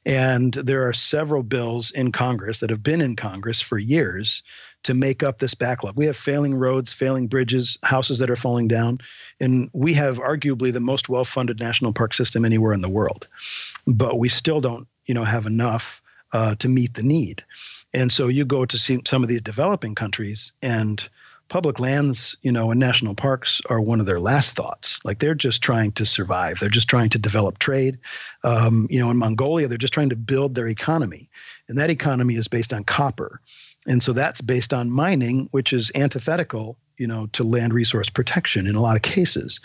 [0.05, 4.41] And there are several bills in Congress that have been in Congress for years
[4.83, 5.97] to make up this backlog.
[5.97, 8.99] We have failing roads, failing bridges, houses that are falling down,
[9.39, 13.27] and we have arguably the most well-funded national park system anywhere in the world.
[13.93, 16.01] But we still don't, you know, have enough
[16.33, 17.43] uh, to meet the need.
[17.93, 21.07] And so you go to see some of these developing countries and
[21.51, 25.03] public lands, you know, and national parks are one of their last thoughts.
[25.03, 26.59] Like they're just trying to survive.
[26.59, 27.99] They're just trying to develop trade.
[28.45, 31.27] Um, you know, in Mongolia, they're just trying to build their economy,
[31.67, 33.41] and that economy is based on copper,
[33.85, 36.77] and so that's based on mining, which is antithetical.
[36.97, 39.59] You know, to land resource protection in a lot of cases.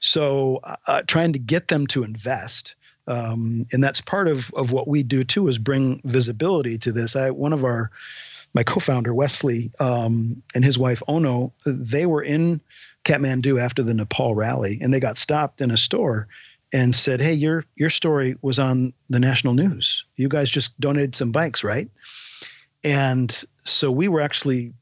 [0.00, 2.74] So, uh, trying to get them to invest
[3.06, 7.16] um, and that's part of, of what we do too is bring visibility to this.
[7.16, 7.90] I one of our
[8.54, 12.60] my co-founder Wesley um, and his wife Ono, they were in
[13.04, 16.28] Kathmandu after the Nepal rally, and they got stopped in a store
[16.72, 20.04] and said, "Hey, your your story was on the national news.
[20.16, 21.88] You guys just donated some bikes, right?"
[22.84, 24.72] And so we were actually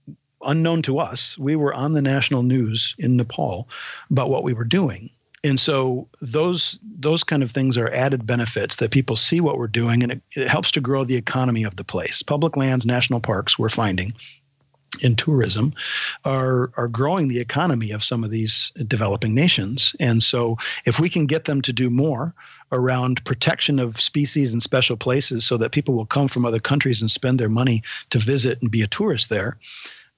[0.43, 1.37] unknown to us.
[1.39, 3.69] We were on the national news in Nepal
[4.11, 5.11] about what we were doing
[5.45, 9.69] and so those those kind of things are added benefits that people see what we're
[9.69, 12.23] doing and it, it, helps to grow the economy of the place.
[12.23, 14.13] Public lands national parks we're finding
[15.03, 15.73] in tourism
[16.25, 19.95] are are growing the economy of some of these developing nations.
[20.01, 22.35] And so if we can get them to do more
[22.73, 27.01] around protection of species and special places so that people will come from other countries
[27.01, 29.57] and spend their money to visit and be a tourist there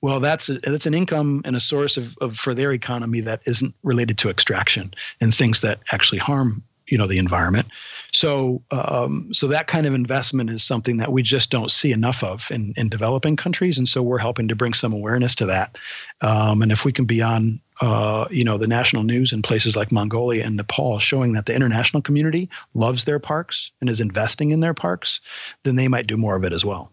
[0.02, 3.40] well, that's a, that's an income and a source of, of for their economy that
[3.46, 7.68] isn't related to extraction and things that actually harm you know the environment.
[8.12, 12.22] So um, so that kind of investment is something that we just don't see enough
[12.22, 15.78] of in, in developing countries, and so we're helping to bring some awareness to that.
[16.20, 19.76] Um, and if we can be on uh, you know the national news in places
[19.76, 24.50] like Mongolia and Nepal, showing that the international community loves their parks and is investing
[24.50, 25.20] in their parks,
[25.62, 26.92] then they might do more of it as well.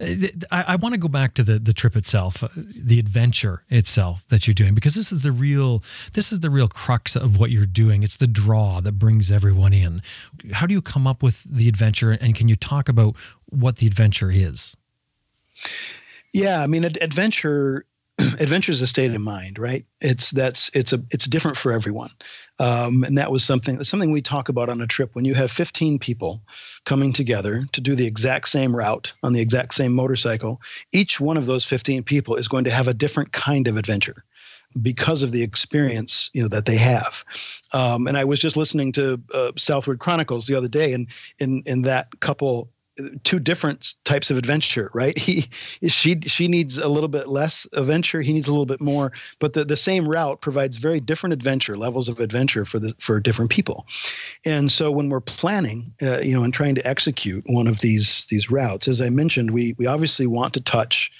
[0.00, 4.24] Uh, I, want to go back to the the trip itself, uh, the adventure itself
[4.28, 5.82] that you're doing, because this is the real
[6.14, 8.02] this is the real crux of what you're doing.
[8.02, 10.02] It's the draw that brings everyone in.
[10.52, 13.86] How do you come up with the adventure, and can you talk about what the
[13.86, 14.76] adventure is?
[16.32, 17.84] Yeah, I mean, adventure
[18.40, 19.84] adventure is a state of mind, right?
[20.00, 22.10] It's that's it's a it's different for everyone,
[22.58, 25.14] um, and that was something something we talk about on a trip.
[25.14, 26.42] When you have 15 people
[26.84, 30.60] coming together to do the exact same route on the exact same motorcycle,
[30.92, 34.24] each one of those 15 people is going to have a different kind of adventure
[34.80, 37.24] because of the experience you know that they have.
[37.72, 41.62] Um, and I was just listening to uh, Southward Chronicles the other day, and in
[41.66, 42.70] in that couple
[43.24, 45.16] two different types of adventure, right?
[45.30, 45.44] He
[45.88, 49.52] she she needs a little bit less adventure, he needs a little bit more, but
[49.52, 53.50] the, the same route provides very different adventure levels of adventure for the for different
[53.50, 53.86] people.
[54.44, 58.26] And so when we're planning, uh, you know, and trying to execute one of these
[58.26, 61.10] these routes, as I mentioned, we we obviously want to touch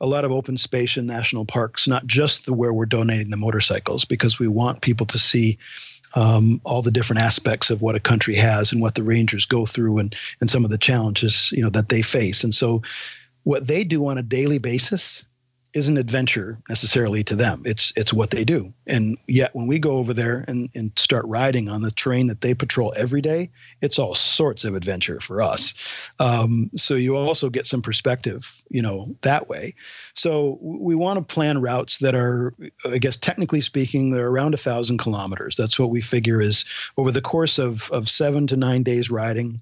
[0.00, 3.36] a lot of open space in national parks, not just the where we're donating the
[3.36, 5.58] motorcycles, because we want people to see
[6.14, 9.66] um, all the different aspects of what a country has and what the rangers go
[9.66, 12.44] through and and some of the challenges you know that they face.
[12.44, 12.82] And so
[13.44, 15.24] what they do on a daily basis
[15.74, 17.62] isn't adventure necessarily to them.
[17.64, 18.72] It's it's what they do.
[18.86, 22.40] And yet when we go over there and, and start riding on the terrain that
[22.40, 26.10] they patrol every day, it's all sorts of adventure for us.
[26.18, 29.74] Um, so you also get some perspective, you know, that way.
[30.14, 32.52] So we want to plan routes that are,
[32.84, 35.56] I guess, technically speaking, they're around a thousand kilometers.
[35.56, 36.64] That's what we figure is
[36.96, 39.60] over the course of of seven to nine days riding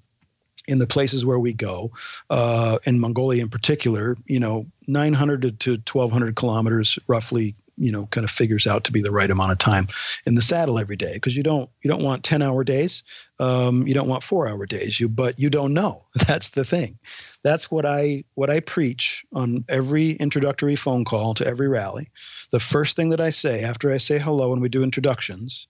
[0.69, 1.91] in the places where we go,
[2.29, 8.25] uh, in Mongolia in particular, you know, 900 to 1200 kilometers roughly you know kind
[8.25, 9.87] of figures out to be the right amount of time
[10.25, 13.03] in the saddle every day because you don't you don't want 10 hour days
[13.39, 16.03] um, you don't want four hour days you but you don't know.
[16.27, 16.99] That's the thing.
[17.43, 22.11] That's what i what i preach on every introductory phone call to every rally.
[22.51, 25.67] The first thing that i say after i say hello and we do introductions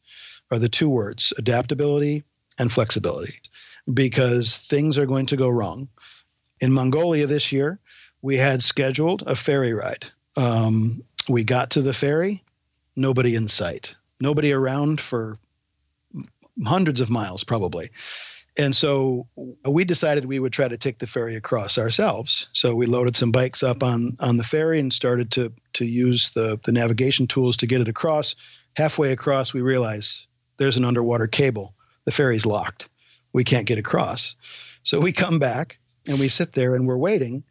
[0.52, 2.24] are the two words adaptability
[2.58, 3.36] and flexibility
[3.94, 5.88] because things are going to go wrong.
[6.62, 7.80] In Mongolia this year,
[8.22, 10.06] we had scheduled a ferry ride.
[10.36, 12.44] Um, we got to the ferry,
[12.96, 15.38] nobody in sight, nobody around for
[16.66, 17.90] hundreds of miles, probably.
[18.58, 19.28] And so
[19.64, 22.50] we decided we would try to take the ferry across ourselves.
[22.52, 26.32] So we loaded some bikes up on on the ferry and started to to use
[26.32, 28.36] the the navigation tools to get it across.
[28.76, 31.74] Halfway across, we realized there's an underwater cable.
[32.06, 32.90] The ferry's locked
[33.34, 34.36] we can't get across.
[34.84, 37.44] So we come back and we sit there and we're waiting,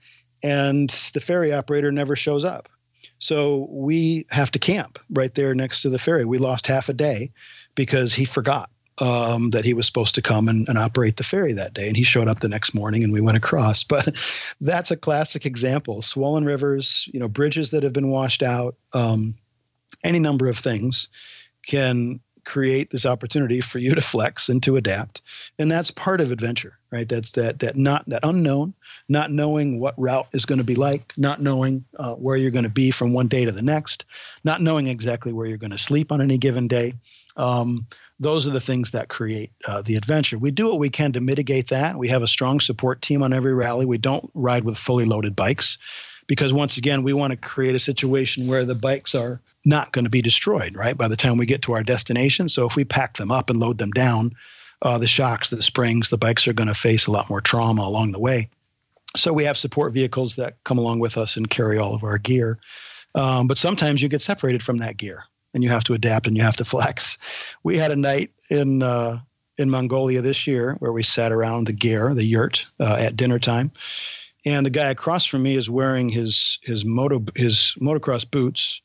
[0.43, 2.69] and the ferry operator never shows up.
[3.19, 6.25] So we have to camp right there next to the ferry.
[6.25, 7.33] We lost half a day
[7.75, 11.53] because he forgot um, that he was supposed to come and, and, operate the ferry
[11.53, 11.87] that day.
[11.87, 13.85] And he showed up the next morning and we went across.
[13.85, 14.17] But
[14.61, 16.03] that's a classic example.
[16.03, 19.35] Swollen rivers, you know, bridges that have been washed out, um,
[20.05, 21.09] any number of things
[21.67, 25.23] can create this opportunity for you to flex and to adapt,
[25.59, 27.09] and that's part of adventure, right?
[27.09, 28.75] That's that that not that unknown,
[29.09, 32.65] not knowing what route is going to be like, not knowing uh, where you're going
[32.65, 34.05] to be from one day to the next,
[34.45, 36.95] not knowing exactly where you're going to sleep on any given day.
[37.37, 37.87] Um,
[38.21, 40.39] those are the things that create uh, the adventure.
[40.39, 41.97] We do what we can to mitigate that.
[41.97, 43.87] We have a strong support team on every rally.
[43.87, 45.79] We don't ride with fully loaded bikes
[46.29, 50.05] because once again we want to create a situation where the bikes are not going
[50.05, 52.49] to be destroyed right by the time we get to our destination.
[52.49, 54.31] So if we pack them up and load them down
[54.83, 57.83] uh, the shocks the springs the bikes are going to face a lot more trauma
[57.83, 58.49] along the way.
[59.17, 62.19] So we have support vehicles that come along with us and carry all of our
[62.19, 62.59] gear.
[63.15, 66.37] Um, but sometimes you get separated from that gear and you have to adapt and
[66.37, 67.57] you have to flex.
[67.65, 69.21] We had a night in uh,
[69.57, 73.39] in mongolia this year where we sat around the gear the yurt uh, at dinner
[73.39, 73.73] time
[74.49, 78.81] and the guy across from me is wearing his his moto his motocross boots,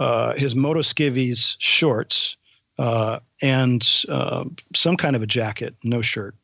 [0.00, 2.36] uh, his moto skivvies shorts,
[2.78, 6.34] uh, and uh, some kind of a jacket, no shirt.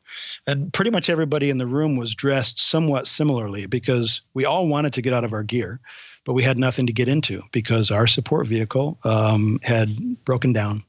[0.47, 4.93] And pretty much everybody in the room was dressed somewhat similarly because we all wanted
[4.93, 5.81] to get out of our gear,
[6.23, 10.83] but we had nothing to get into because our support vehicle um, had broken down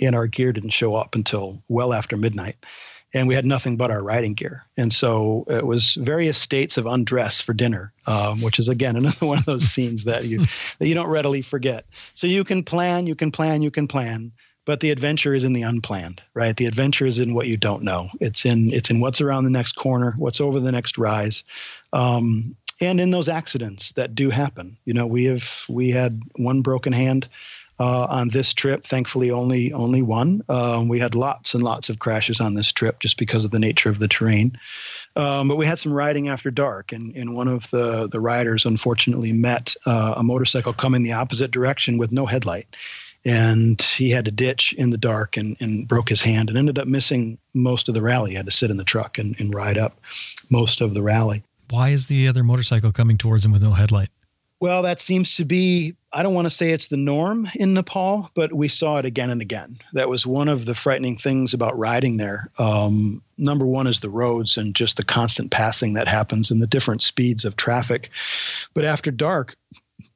[0.00, 2.56] and our gear didn't show up until well after midnight
[3.14, 4.64] and we had nothing but our riding gear.
[4.76, 9.26] And so it was various states of undress for dinner, um, which is again another
[9.26, 10.38] one of those scenes that you
[10.78, 11.84] that you don't readily forget.
[12.14, 14.32] So you can plan, you can plan, you can plan,
[14.64, 16.56] but the adventure is in the unplanned, right?
[16.56, 18.08] The adventure is in what you don't know.
[18.20, 21.44] It's in it's in what's around the next corner, what's over the next rise.
[21.92, 26.62] Um, and in those accidents that do happen, you know, we have we had one
[26.62, 27.28] broken hand
[27.82, 28.84] uh, on this trip.
[28.84, 30.42] Thankfully, only only one.
[30.48, 33.58] Um, we had lots and lots of crashes on this trip just because of the
[33.58, 34.56] nature of the terrain.
[35.16, 38.64] Um, but we had some riding after dark, and, and one of the the riders
[38.66, 42.68] unfortunately met uh, a motorcycle coming the opposite direction with no headlight.
[43.24, 46.78] And he had to ditch in the dark and, and broke his hand and ended
[46.78, 48.30] up missing most of the rally.
[48.30, 50.00] He had to sit in the truck and, and ride up
[50.50, 51.44] most of the rally.
[51.70, 54.08] Why is the other motorcycle coming towards him with no headlight?
[54.62, 58.30] Well, that seems to be, I don't want to say it's the norm in Nepal,
[58.34, 59.76] but we saw it again and again.
[59.92, 62.48] That was one of the frightening things about riding there.
[62.58, 66.68] Um, number one is the roads and just the constant passing that happens and the
[66.68, 68.10] different speeds of traffic.
[68.72, 69.56] But after dark,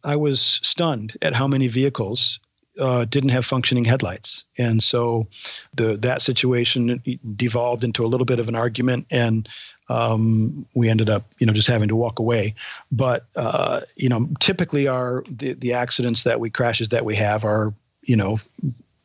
[0.04, 2.38] I was stunned at how many vehicles
[2.78, 5.26] uh, didn't have functioning headlights, and so
[5.74, 7.02] the that situation
[7.36, 9.48] devolved into a little bit of an argument, and
[9.88, 12.54] um, we ended up, you know, just having to walk away.
[12.90, 17.44] But uh, you know, typically our the, the accidents that we crashes that we have
[17.44, 18.38] are, you know,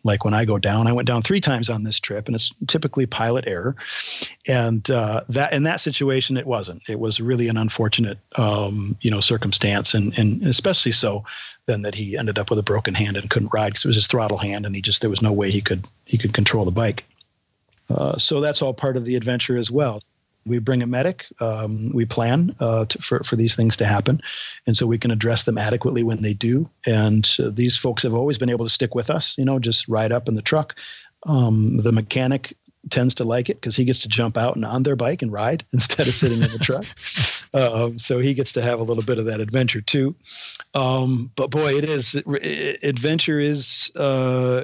[0.03, 2.53] like when I go down, I went down three times on this trip, and it's
[2.67, 3.75] typically pilot error.
[4.47, 6.89] And uh, that in that situation, it wasn't.
[6.89, 11.23] It was really an unfortunate, um, you know, circumstance, and and especially so
[11.67, 13.95] then that he ended up with a broken hand and couldn't ride because it was
[13.95, 16.65] his throttle hand, and he just there was no way he could he could control
[16.65, 17.05] the bike.
[17.89, 20.01] Uh, so that's all part of the adventure as well
[20.45, 21.25] we bring a medic.
[21.39, 24.21] Um, we plan uh, to, for for these things to happen,
[24.65, 26.69] and so we can address them adequately when they do.
[26.85, 29.37] And uh, these folks have always been able to stick with us.
[29.37, 30.75] You know, just ride up in the truck.
[31.27, 32.53] Um, the mechanic
[32.89, 35.31] tends to like it because he gets to jump out and on their bike and
[35.31, 36.85] ride instead of sitting in the truck.
[37.53, 40.15] Um, so he gets to have a little bit of that adventure too.
[40.73, 43.91] Um, but boy, it is it, adventure is.
[43.93, 44.63] Uh,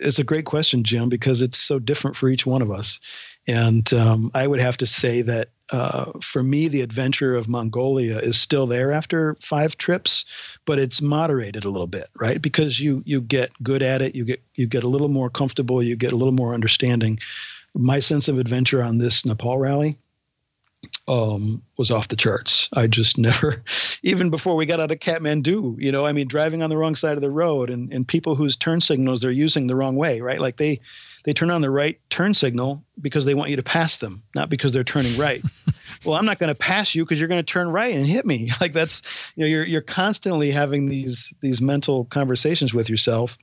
[0.00, 2.98] it's a great question, Jim, because it's so different for each one of us.
[3.48, 8.18] And um, I would have to say that uh, for me, the adventure of Mongolia
[8.18, 12.40] is still there after five trips, but it's moderated a little bit, right?
[12.40, 15.82] Because you you get good at it, you get you get a little more comfortable,
[15.82, 17.18] you get a little more understanding.
[17.74, 19.98] My sense of adventure on this Nepal rally
[21.06, 22.68] um, was off the charts.
[22.74, 23.62] I just never,
[24.02, 26.96] even before we got out of Kathmandu, you know, I mean, driving on the wrong
[26.96, 30.20] side of the road and, and people whose turn signals they're using the wrong way,
[30.20, 30.40] right?
[30.40, 30.80] Like they
[31.28, 34.48] they turn on the right turn signal because they want you to pass them, not
[34.48, 35.44] because they're turning right.
[36.06, 38.24] well, I'm not going to pass you because you're going to turn right and hit
[38.24, 38.48] me.
[38.62, 43.36] Like that's you know you're you're constantly having these these mental conversations with yourself.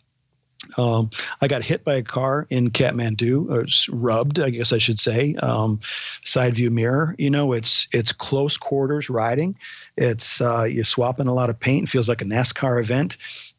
[0.80, 4.98] Um, I got hit by a car in Kathmandu, or rubbed, I guess I should
[4.98, 5.36] say.
[5.36, 5.80] Um,
[6.24, 7.14] side view mirror.
[7.20, 9.60] You know, it's it's close quarters riding.
[9.96, 11.84] It's uh, you're swapping a lot of paint.
[11.84, 13.18] It feels like a NASCAR event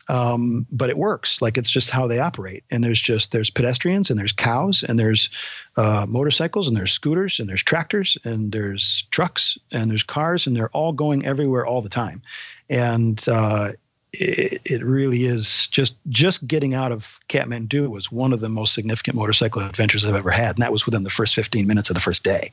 [0.09, 1.43] um, but it works.
[1.43, 2.65] Like it's just how they operate.
[2.71, 5.29] And there's just there's pedestrians and there's cows and there's
[5.77, 10.57] uh, motorcycles and there's scooters and there's tractors and there's trucks and there's cars and
[10.57, 12.23] they're all going everywhere all the time.
[12.71, 13.73] And uh,
[14.21, 18.75] it, it really is just just getting out of Kathmandu was one of the most
[18.75, 21.95] significant motorcycle adventures I've ever had, and that was within the first 15 minutes of
[21.95, 22.53] the first day.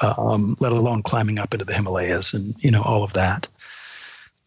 [0.00, 3.48] Um, let alone climbing up into the Himalayas and you know all of that.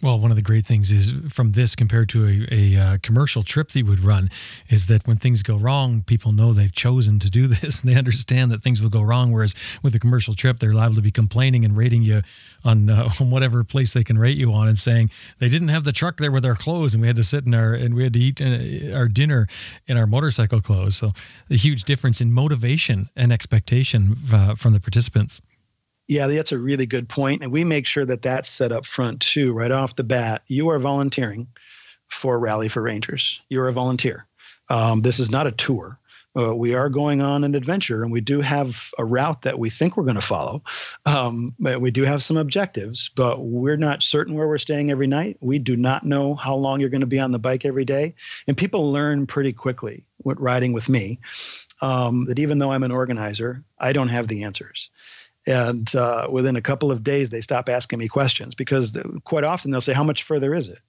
[0.01, 3.43] Well, one of the great things is from this compared to a, a uh, commercial
[3.43, 4.29] trip that you would run
[4.69, 7.97] is that when things go wrong, people know they've chosen to do this and they
[7.97, 9.33] understand that things will go wrong.
[9.33, 12.21] Whereas with a commercial trip, they're liable to be complaining and rating you
[12.63, 15.83] on, uh, on whatever place they can rate you on and saying they didn't have
[15.83, 18.03] the truck there with our clothes and we had to sit in our and we
[18.03, 19.47] had to eat uh, our dinner
[19.85, 20.95] in our motorcycle clothes.
[20.95, 21.11] So
[21.49, 25.41] a huge difference in motivation and expectation uh, from the participants.
[26.09, 27.43] Yeah, that's a really good point.
[27.43, 30.41] And we make sure that that's set up front too, right off the bat.
[30.47, 31.47] You are volunteering
[32.07, 33.39] for Rally for Rangers.
[33.47, 34.25] You're a volunteer.
[34.69, 35.99] Um, this is not a tour.
[36.35, 39.69] Uh, we are going on an adventure and we do have a route that we
[39.69, 40.63] think we're going to follow.
[41.05, 45.37] Um, we do have some objectives, but we're not certain where we're staying every night.
[45.41, 48.15] We do not know how long you're going to be on the bike every day.
[48.47, 51.19] And people learn pretty quickly with riding with me
[51.81, 54.89] um, that even though I'm an organizer, I don't have the answers.
[55.47, 59.71] And uh, within a couple of days, they stop asking me questions because quite often
[59.71, 60.79] they'll say, "How much further is it?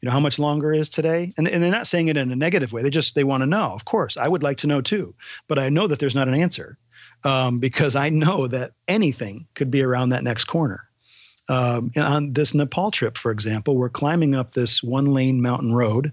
[0.00, 2.36] You know, how much longer is today?" And, and they're not saying it in a
[2.36, 2.82] negative way.
[2.82, 3.72] They just they want to know.
[3.72, 5.14] Of course, I would like to know too,
[5.46, 6.78] but I know that there's not an answer
[7.24, 10.88] um, because I know that anything could be around that next corner.
[11.48, 16.12] Um, on this Nepal trip, for example, we're climbing up this one-lane mountain road,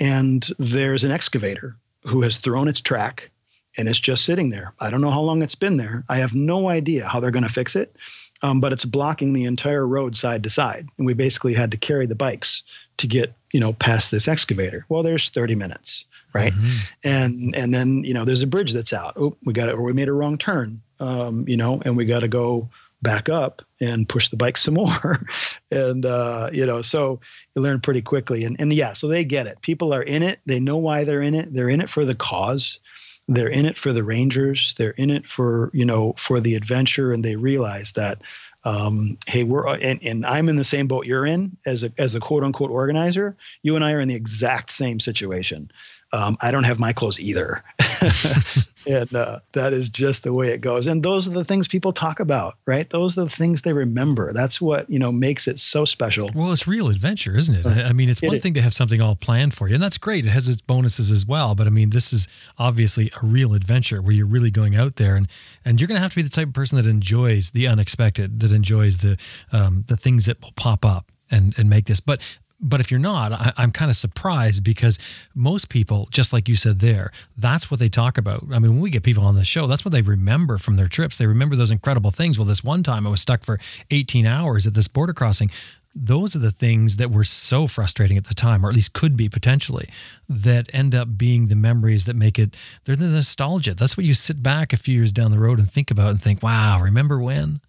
[0.00, 3.30] and there's an excavator who has thrown its track
[3.76, 4.74] and it's just sitting there.
[4.80, 6.04] I don't know how long it's been there.
[6.08, 7.96] I have no idea how they're going to fix it,
[8.42, 10.88] um, but it's blocking the entire road side to side.
[10.98, 12.62] And we basically had to carry the bikes
[12.98, 14.84] to get you know past this excavator.
[14.88, 16.04] Well, there's 30 minutes,
[16.34, 16.52] right?
[16.52, 17.08] Mm-hmm.
[17.08, 19.14] And and then you know there's a bridge that's out.
[19.16, 22.04] Oh, we got it, or we made a wrong turn, um, you know, and we
[22.04, 22.68] got to go
[23.02, 25.16] back up and push the bike some more
[25.70, 27.20] and uh, you know so
[27.54, 30.38] you learn pretty quickly and, and yeah so they get it people are in it
[30.46, 32.78] they know why they're in it they're in it for the cause
[33.28, 34.74] they're in it for the Rangers.
[34.74, 38.22] They're in it for you know for the adventure, and they realize that
[38.64, 42.14] um, hey, we're and, and I'm in the same boat you're in as a as
[42.14, 43.36] a quote unquote organizer.
[43.62, 45.70] You and I are in the exact same situation
[46.12, 47.62] um, I don't have my clothes either.
[48.86, 50.86] and uh, that is just the way it goes.
[50.86, 52.88] And those are the things people talk about, right?
[52.90, 54.32] Those are the things they remember.
[54.32, 56.30] That's what, you know, makes it so special.
[56.34, 57.66] Well, it's real adventure, isn't it?
[57.66, 60.26] I mean, it's one thing to have something all planned for you, and that's great.
[60.26, 61.54] It has its bonuses as well.
[61.54, 65.16] But I mean, this is obviously a real adventure where you're really going out there
[65.16, 65.28] and,
[65.64, 68.40] and you're going to have to be the type of person that enjoys the unexpected,
[68.40, 69.16] that enjoys the,
[69.52, 71.98] um, the things that will pop up and, and make this.
[71.98, 72.20] But
[72.62, 74.98] but if you're not, I, am kind of surprised because
[75.34, 78.44] most people, just like you said there, that's what they talk about.
[78.52, 80.86] I mean, when we get people on the show, that's what they remember from their
[80.86, 81.18] trips.
[81.18, 82.38] They remember those incredible things.
[82.38, 83.58] Well, this one time I was stuck for
[83.90, 85.50] 18 hours at this border crossing.
[85.94, 89.16] Those are the things that were so frustrating at the time, or at least could
[89.16, 89.90] be potentially,
[90.28, 93.74] that end up being the memories that make it, they're the nostalgia.
[93.74, 96.22] That's what you sit back a few years down the road and think about and
[96.22, 97.60] think, wow, remember when?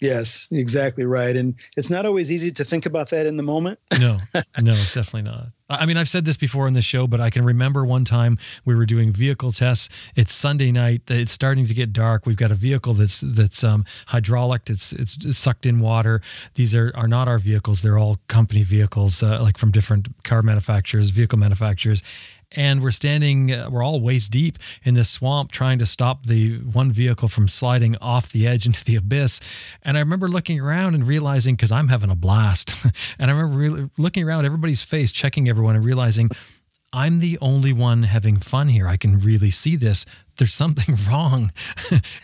[0.00, 1.36] Yes, exactly right.
[1.36, 3.78] And it's not always easy to think about that in the moment.
[4.00, 4.16] no,
[4.60, 5.48] no, it's definitely not.
[5.68, 8.38] I mean, I've said this before in the show, but I can remember one time
[8.64, 9.88] we were doing vehicle tests.
[10.16, 11.02] It's Sunday night.
[11.08, 12.26] It's starting to get dark.
[12.26, 14.70] We've got a vehicle that's that's um, hydraulic.
[14.70, 16.22] It's, it's, sucked in water.
[16.54, 17.82] These are are not our vehicles.
[17.82, 22.02] They're all company vehicles, uh, like from different car manufacturers, vehicle manufacturers
[22.52, 26.58] and we're standing uh, we're all waist deep in this swamp trying to stop the
[26.58, 29.40] one vehicle from sliding off the edge into the abyss.
[29.82, 32.74] And i remember looking around and realizing because i'm having a blast.
[33.18, 36.30] And i remember really looking around everybody's face checking everyone and realizing
[36.92, 38.88] i'm the only one having fun here.
[38.88, 40.06] I can really see this.
[40.36, 41.52] There's something wrong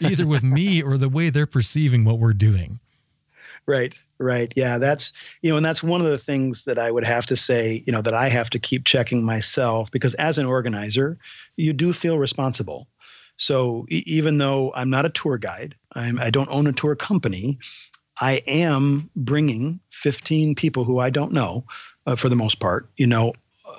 [0.00, 2.80] either with me or the way they're perceiving what we're doing.
[3.66, 4.52] Right, right.
[4.56, 5.12] Yeah, that's,
[5.42, 7.92] you know, and that's one of the things that I would have to say, you
[7.92, 11.18] know, that I have to keep checking myself because as an organizer,
[11.56, 12.88] you do feel responsible.
[13.36, 16.96] So e- even though I'm not a tour guide, I'm, I don't own a tour
[16.96, 17.58] company,
[18.20, 21.64] I am bringing 15 people who I don't know,
[22.06, 23.34] uh, for the most part, you know,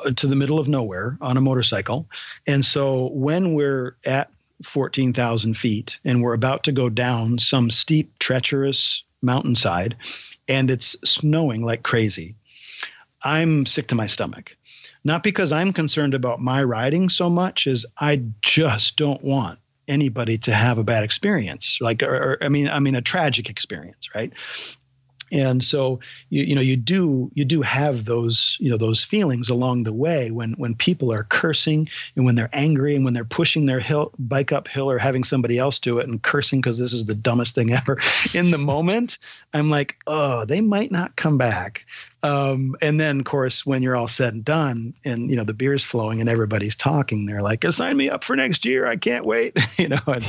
[0.05, 2.07] uh, to the middle of nowhere on a motorcycle.
[2.47, 4.29] And so when we're at
[4.63, 9.95] 14,000 feet and we're about to go down some steep, treacherous mountainside
[10.47, 12.35] and it's snowing like crazy.
[13.23, 14.55] I'm sick to my stomach.
[15.03, 20.37] Not because I'm concerned about my riding so much as I just don't want anybody
[20.37, 24.13] to have a bad experience like or, or, i mean i mean a tragic experience
[24.13, 24.33] right
[25.31, 25.99] and so
[26.29, 29.93] you, you know you do you do have those you know those feelings along the
[29.93, 33.79] way when when people are cursing and when they're angry and when they're pushing their
[33.79, 37.15] hill bike uphill or having somebody else do it and cursing because this is the
[37.15, 37.97] dumbest thing ever
[38.33, 39.17] in the moment
[39.53, 41.85] i'm like oh they might not come back.
[42.23, 45.53] Um, and then of course when you're all said and done and you know the
[45.53, 48.87] beer's flowing and everybody's talking they're like sign me up for next year.
[48.87, 49.57] I can't wait.
[49.77, 50.25] You know and,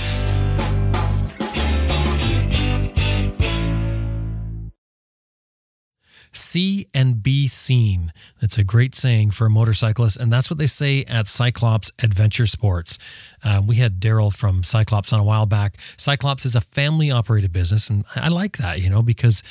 [6.33, 8.13] See and be seen.
[8.41, 12.47] That's a great saying for a motorcyclist, and that's what they say at Cyclops Adventure
[12.47, 12.99] Sports.
[13.43, 15.77] Uh, we had Daryl from Cyclops on a while back.
[15.97, 19.43] Cyclops is a family operated business, and I like that, you know, because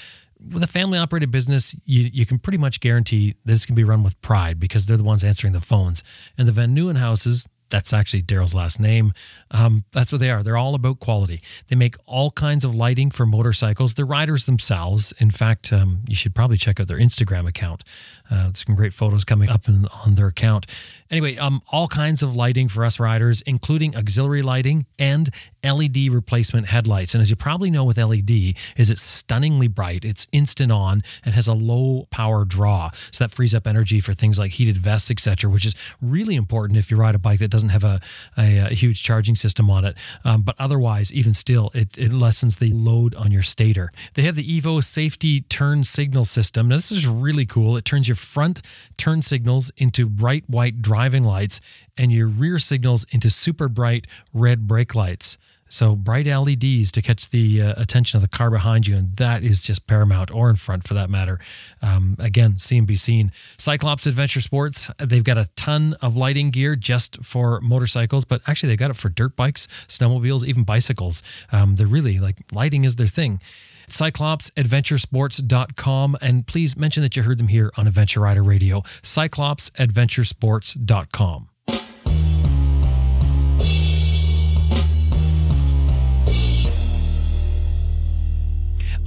[0.53, 4.03] with a family operated business, you, you can pretty much guarantee this can be run
[4.03, 6.03] with pride because they're the ones answering the phones.
[6.37, 9.13] And the Van Nieuwen houses, that's actually Daryl's last name.
[9.51, 10.43] Um, that's what they are.
[10.43, 11.41] They're all about quality.
[11.67, 13.93] They make all kinds of lighting for motorcycles.
[13.93, 17.83] The riders themselves, in fact, um, you should probably check out their Instagram account.
[18.29, 20.65] Uh, there's some great photos coming up in, on their account.
[21.09, 25.29] Anyway, um, all kinds of lighting for us riders, including auxiliary lighting and
[25.63, 27.13] LED replacement headlights.
[27.13, 30.03] And as you probably know with LED, is it's stunningly bright.
[30.03, 34.13] It's instant on and has a low power draw, so that frees up energy for
[34.13, 37.49] things like heated vests, etc., which is really important if you ride a bike that
[37.49, 38.01] doesn't have a,
[38.37, 39.95] a, a huge charging system on it.
[40.23, 43.91] Um, but otherwise, even still, it, it lessens the load on your stator.
[44.13, 46.67] They have the Evo safety turn signal system.
[46.67, 47.77] Now, this is really cool.
[47.77, 48.61] It turns your front
[48.97, 51.61] turn signals into bright white driving lights
[51.97, 55.37] and your rear signals into super bright red brake lights.
[55.69, 59.43] So bright LEDs to catch the uh, attention of the car behind you, and that
[59.43, 61.39] is just paramount, or in front for that matter.
[61.81, 63.31] Um, again, see and be seen.
[63.57, 68.69] Cyclops Adventure Sports, they've got a ton of lighting gear just for motorcycles, but actually
[68.69, 71.23] they've got it for dirt bikes, snowmobiles, even bicycles.
[71.51, 73.41] Um, they're really like lighting is their thing.
[73.89, 76.17] CyclopsAdventuresports.com.
[76.21, 78.81] And please mention that you heard them here on Adventure Rider Radio.
[79.01, 81.49] CyclopsAdventuresports.com.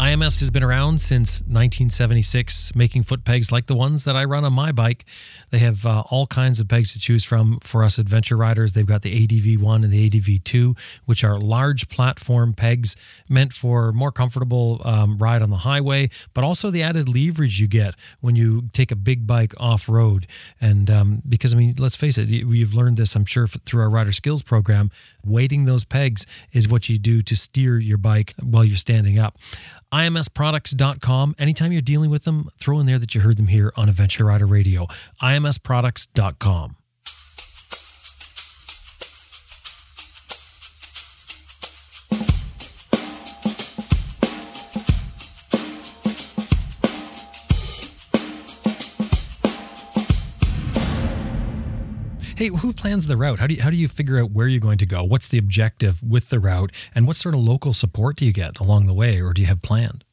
[0.00, 4.46] IMS has been around since 1976, making foot pegs like the ones that I run
[4.46, 5.04] on my bike.
[5.50, 8.72] They have uh, all kinds of pegs to choose from for us adventure riders.
[8.72, 12.96] They've got the ADV1 and the ADV2, which are large platform pegs
[13.28, 17.66] meant for more comfortable um, ride on the highway, but also the added leverage you
[17.66, 20.26] get when you take a big bike off road.
[20.62, 23.90] And um, because, I mean, let's face it, you've learned this, I'm sure, through our
[23.90, 24.90] rider skills program.
[25.24, 29.36] Weighting those pegs is what you do to steer your bike while you're standing up
[29.92, 31.34] imsproducts.com.
[31.38, 34.26] Anytime you're dealing with them, throw in there that you heard them here on Adventure
[34.26, 34.86] Rider Radio.
[35.20, 36.76] imsproducts.com.
[52.40, 53.38] hey, who plans the route?
[53.38, 55.04] How do you, how do you figure out where you're going to go?
[55.04, 58.58] What's the objective with the route, and what sort of local support do you get
[58.58, 60.04] along the way, or do you have planned?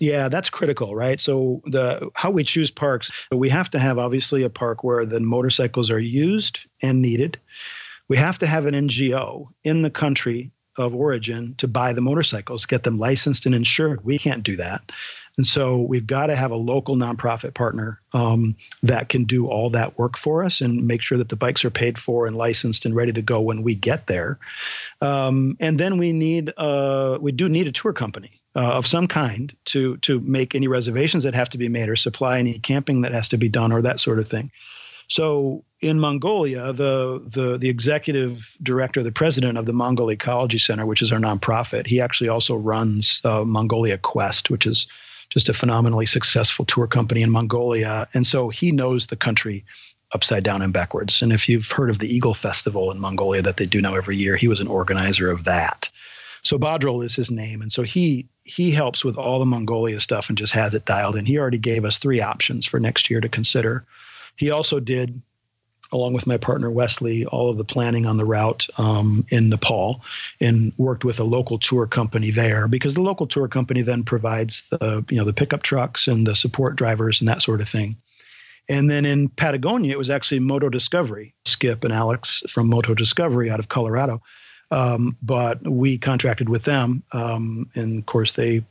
[0.00, 1.20] Yeah, that's critical, right?
[1.20, 5.20] So the how we choose parks, we have to have obviously a park where the
[5.20, 7.38] motorcycles are used and needed.
[8.08, 12.64] We have to have an NGO in the country of origin to buy the motorcycles,
[12.64, 14.04] get them licensed and insured.
[14.04, 14.92] We can't do that.
[15.36, 19.70] And so we've got to have a local nonprofit partner um, that can do all
[19.70, 22.86] that work for us and make sure that the bikes are paid for and licensed
[22.86, 24.38] and ready to go when we get there.
[25.00, 28.30] Um, and then we need uh, we do need a tour company.
[28.56, 31.94] Uh, of some kind to to make any reservations that have to be made or
[31.94, 34.50] supply any camping that has to be done or that sort of thing.
[35.08, 40.86] So in Mongolia, the, the the executive director, the president of the Mongol Ecology Center,
[40.86, 44.86] which is our nonprofit, he actually also runs uh, Mongolia Quest, which is
[45.30, 48.08] just a phenomenally successful tour company in Mongolia.
[48.14, 49.64] And so he knows the country
[50.12, 51.20] upside down and backwards.
[51.22, 54.16] And if you've heard of the Eagle Festival in Mongolia that they do now every
[54.16, 55.90] year, he was an organizer of that.
[56.42, 60.28] So Badrul is his name, and so he he helps with all the Mongolia stuff
[60.28, 61.26] and just has it dialed in.
[61.26, 63.84] He already gave us three options for next year to consider.
[64.38, 65.20] He also did
[65.92, 70.02] along with my partner Wesley, all of the planning on the route um, in Nepal,
[70.40, 74.68] and worked with a local tour company there because the local tour company then provides
[74.70, 77.96] the you know the pickup trucks and the support drivers and that sort of thing.
[78.68, 83.50] And then in Patagonia, it was actually Moto Discovery, Skip and Alex from Moto Discovery
[83.50, 84.22] out of Colorado.
[84.70, 88.62] Um, but we contracted with them, um, and of course they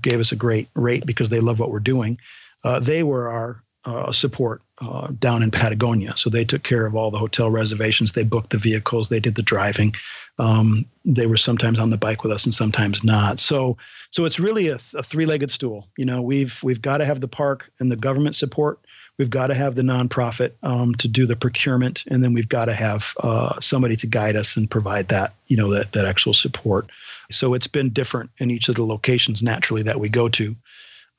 [0.00, 2.20] gave us a great rate because they love what we're doing.
[2.62, 6.16] Uh, they were our uh, support uh, down in Patagonia.
[6.16, 8.12] So they took care of all the hotel reservations.
[8.12, 9.08] They booked the vehicles.
[9.08, 9.92] They did the driving.
[10.38, 13.40] Um, they were sometimes on the bike with us and sometimes not.
[13.40, 13.76] So
[14.10, 15.88] so it's really a, a three-legged stool.
[15.98, 18.78] You know, we've we've got to have the park and the government support.
[19.18, 22.64] We've got to have the nonprofit um, to do the procurement, and then we've got
[22.64, 26.32] to have uh, somebody to guide us and provide that you know that that actual
[26.32, 26.90] support.
[27.30, 30.56] So it's been different in each of the locations naturally that we go to.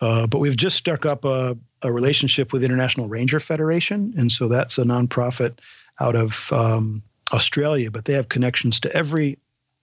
[0.01, 4.49] Uh, but we've just stuck up a, a, relationship with International Ranger Federation, and so
[4.49, 5.59] that's a nonprofit
[6.01, 7.01] out of um,
[7.33, 9.37] Australia, but they have connections to every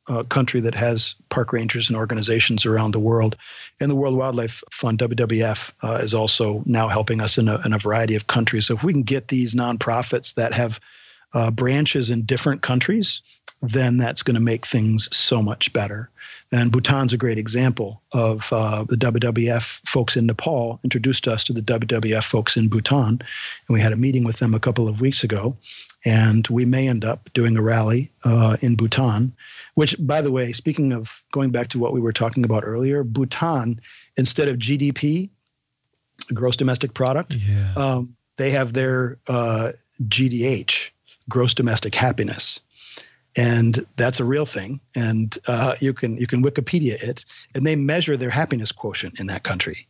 [0.09, 3.37] uh, country that has park rangers and organizations around the world.
[3.81, 7.73] And the World Wildlife Fund, WWF, uh, is also now helping us in a, in
[7.73, 8.67] a variety of countries.
[8.67, 10.81] So if we can get these nonprofits that have
[11.35, 13.23] uh, branches in different countries,
[13.63, 16.11] then that's going to make things so much better.
[16.51, 21.53] And Bhutan's a great example of uh, the WWF folks in Nepal introduced us to
[21.53, 23.19] the WWF folks in Bhutan.
[23.21, 25.57] And we had a meeting with them a couple of weeks ago.
[26.05, 29.33] And we may end up doing a rally uh, in Bhutan,
[29.75, 33.05] which, by the way, speaking of going back to what we were talking about earlier,
[33.05, 33.81] Bhutan,
[34.17, 35.31] instead of GDP,
[36.35, 37.73] gross domestic product, Yeah.
[37.77, 39.73] um, they have their uh,
[40.09, 40.91] GDH,
[41.29, 42.61] gross domestic happiness,
[43.37, 44.81] and that's a real thing.
[44.95, 47.25] And uh, you can you can Wikipedia it,
[47.55, 49.87] and they measure their happiness quotient in that country.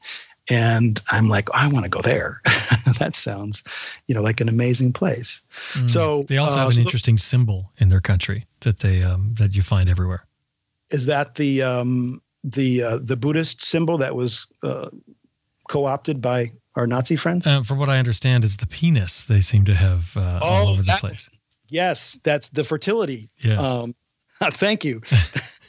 [0.51, 2.41] And I'm like, I want to go there.
[2.99, 3.63] that sounds,
[4.09, 5.41] you know, like an amazing place.
[5.75, 5.89] Mm.
[5.89, 9.03] So they also uh, have an so the- interesting symbol in their country that they
[9.03, 10.27] um, that you find everywhere.
[10.91, 14.91] Is that the um, the uh, the Buddhist symbol that was uh,
[15.69, 17.47] co-opted by our Nazi friends?
[17.47, 20.71] Uh, from what I understand, is the penis they seem to have uh, all Oh,
[20.73, 21.31] over the that place.
[21.73, 23.31] Yes, that's the fertility.
[23.41, 23.59] Yes.
[23.59, 23.95] Um,
[24.53, 25.01] thank you.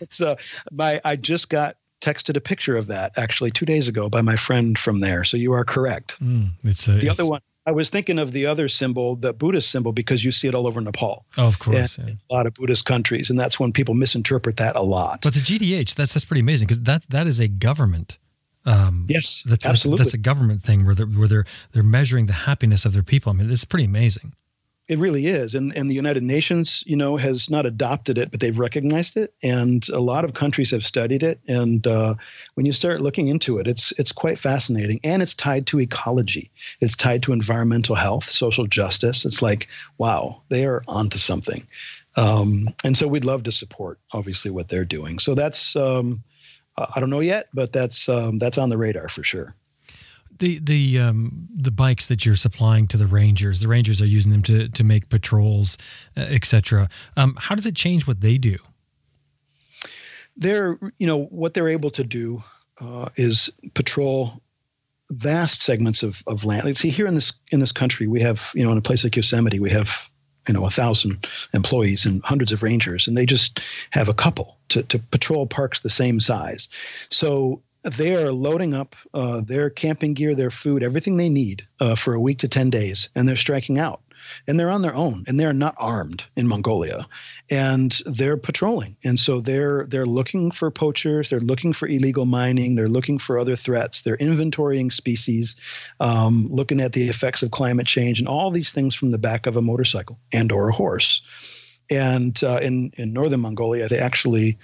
[0.01, 0.35] it's uh,
[0.71, 4.35] my I just got texted a picture of that actually two days ago by my
[4.35, 5.23] friend from there.
[5.23, 6.19] So you are correct.
[6.21, 9.33] Mm, it's a, The it's- other one, I was thinking of the other symbol, the
[9.33, 11.97] Buddhist symbol, because you see it all over Nepal Oh, of course.
[11.97, 12.07] yeah.
[12.29, 15.19] a lot of Buddhist countries, and that's when people misinterpret that a lot.
[15.23, 18.17] But the GDH, that's that's pretty amazing because that that is a government.
[18.65, 20.03] Um, yes, that's, that's absolutely.
[20.03, 23.31] that's a government thing where they're where they're they're measuring the happiness of their people.
[23.31, 24.33] I mean, it's pretty amazing.
[24.89, 28.41] It really is, and and the United Nations, you know, has not adopted it, but
[28.41, 31.39] they've recognized it, and a lot of countries have studied it.
[31.47, 32.15] And uh,
[32.55, 36.51] when you start looking into it, it's it's quite fascinating, and it's tied to ecology.
[36.81, 39.23] It's tied to environmental health, social justice.
[39.23, 41.61] It's like, wow, they are onto something.
[42.17, 42.51] Um,
[42.83, 45.19] and so we'd love to support, obviously, what they're doing.
[45.19, 46.23] So that's um,
[46.77, 49.53] I don't know yet, but that's um, that's on the radar for sure.
[50.39, 54.31] The the um, the bikes that you're supplying to the rangers, the rangers are using
[54.31, 55.77] them to to make patrols,
[56.17, 56.89] uh, etc.
[57.15, 58.57] Um, how does it change what they do?
[60.37, 62.41] they're you know what they're able to do
[62.81, 64.41] uh, is patrol
[65.11, 66.65] vast segments of, of land.
[66.65, 69.03] Like, see here in this in this country, we have you know in a place
[69.03, 70.09] like Yosemite, we have
[70.47, 73.61] you know a thousand employees and hundreds of rangers, and they just
[73.91, 76.67] have a couple to to patrol parks the same size.
[77.09, 81.95] So they are loading up uh, their camping gear, their food, everything they need uh,
[81.95, 84.01] for a week to ten days, and they're striking out.
[84.47, 87.01] And they're on their own, and they're not armed in Mongolia,
[87.51, 88.95] and they're patrolling.
[89.03, 93.37] And so they're they're looking for poachers, they're looking for illegal mining, they're looking for
[93.37, 95.57] other threats, they're inventorying species,
[95.99, 99.45] um, looking at the effects of climate change, and all these things from the back
[99.45, 101.21] of a motorcycle and or a horse.
[101.91, 104.57] And uh, in in northern Mongolia, they actually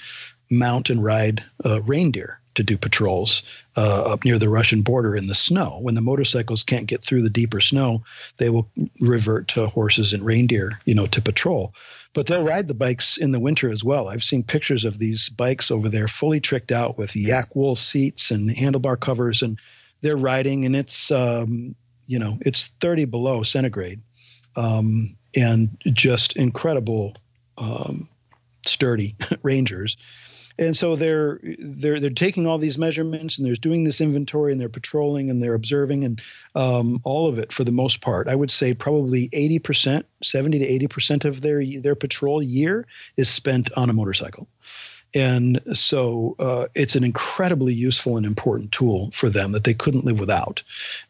[0.50, 3.44] mount and ride uh, reindeer to do patrols
[3.78, 5.80] uh, up near the Russian border in the snow.
[5.82, 8.04] When the motorcycles can't get through the deeper snow,
[8.38, 8.70] they will
[9.02, 11.74] revert to horses and reindeer, you know, to patrol.
[12.14, 14.10] But they'll ride the bikes in the winter as well.
[14.10, 18.32] I've seen pictures of these bikes over there, fully tricked out with yak wool seats
[18.32, 19.60] and handlebar covers, and
[20.02, 21.76] they're riding, and it's um,
[22.08, 24.02] you know it's 30 below centigrade,
[24.56, 27.16] um, and just incredible,
[27.58, 28.10] um,
[28.66, 29.96] sturdy rangers
[30.60, 34.60] and so they're they're they're taking all these measurements and they're doing this inventory and
[34.60, 36.22] they're patrolling and they're observing and
[36.54, 38.28] um, all of it for the most part.
[38.28, 42.86] I would say probably 80% 70 to 80% of their their patrol year
[43.16, 44.48] is spent on a motorcycle
[45.16, 50.06] and so uh, it's an incredibly useful and important tool for them that they couldn't
[50.06, 50.62] live without.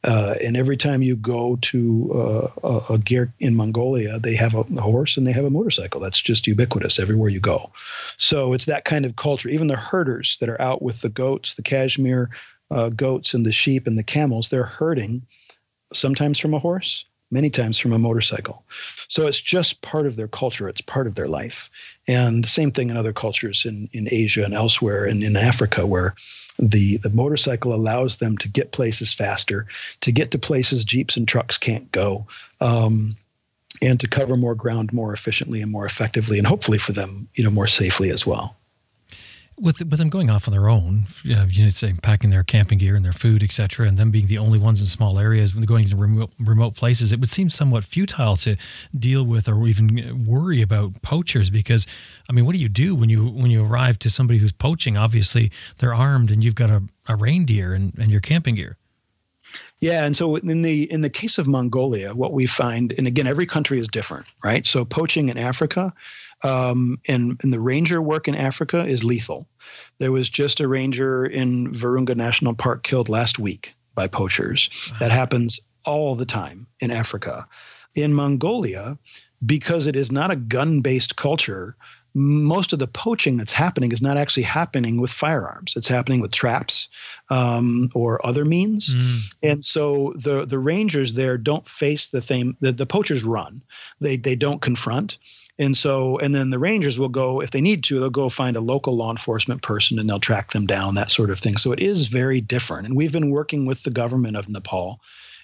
[0.03, 4.55] Uh, and every time you go to uh, a, a ger in Mongolia, they have
[4.55, 5.99] a, a horse and they have a motorcycle.
[5.99, 7.71] That's just ubiquitous everywhere you go.
[8.17, 9.49] So it's that kind of culture.
[9.49, 12.29] Even the herders that are out with the goats, the cashmere
[12.71, 15.25] uh, goats, and the sheep and the camels, they're herding
[15.91, 18.63] sometimes from a horse, many times from a motorcycle.
[19.07, 20.67] So it's just part of their culture.
[20.67, 21.69] It's part of their life.
[22.07, 26.15] And same thing in other cultures in, in Asia and elsewhere and in Africa where
[26.57, 29.67] the, the motorcycle allows them to get places faster,
[30.01, 32.27] to get to places jeeps and trucks can't go.
[32.61, 33.15] Um,
[33.81, 37.43] and to cover more ground more efficiently and more effectively, and hopefully for them, you
[37.43, 38.57] know, more safely as well.
[39.61, 42.95] With with them going off on their own, you know, say packing their camping gear
[42.95, 45.87] and their food, etc., and them being the only ones in small areas when going
[45.87, 48.55] to remote remote places, it would seem somewhat futile to
[48.97, 51.85] deal with or even worry about poachers because,
[52.29, 54.97] I mean, what do you do when you when you arrive to somebody who's poaching?
[54.97, 58.77] Obviously, they're armed and you've got a, a reindeer and, and your camping gear.
[59.79, 63.27] Yeah, and so in the in the case of Mongolia, what we find, and again,
[63.27, 64.67] every country is different, right?
[64.67, 65.93] So poaching in Africa,
[66.43, 69.47] Um, and, and the ranger work in Africa is lethal.
[69.97, 74.93] There was just a ranger in Virunga National Park killed last week by poachers.
[74.99, 77.47] That happens all the time in Africa.
[77.95, 78.97] In Mongolia,
[79.45, 81.75] because it is not a gun based culture,
[82.15, 85.73] most of the poaching that's happening is not actually happening with firearms.
[85.75, 86.89] It's happening with traps
[87.29, 88.95] um, or other means.
[88.95, 89.35] Mm.
[89.51, 92.57] And so the the rangers there don't face the same.
[92.61, 93.61] The, the poachers run.
[93.99, 95.17] They they don't confront.
[95.59, 98.55] And so, and then the rangers will go, if they need to, they'll go find
[98.55, 101.57] a local law enforcement person and they'll track them down, that sort of thing.
[101.57, 102.87] So it is very different.
[102.87, 105.01] And we've been working with the government of Nepal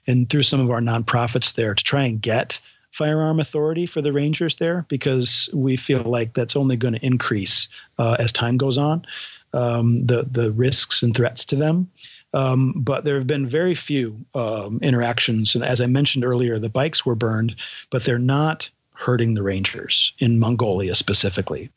[0.07, 2.59] and through some of our nonprofits there to try and get
[2.91, 7.67] firearm authority for the rangers there because we feel like that's only going to increase
[7.99, 9.05] uh, as time goes on,
[9.53, 11.89] um, the the risks and threats to them.
[12.33, 16.69] Um, but there have been very few um, interactions, and as I mentioned earlier, the
[16.69, 17.57] bikes were burned,
[17.89, 21.69] but they're not hurting the rangers in Mongolia specifically.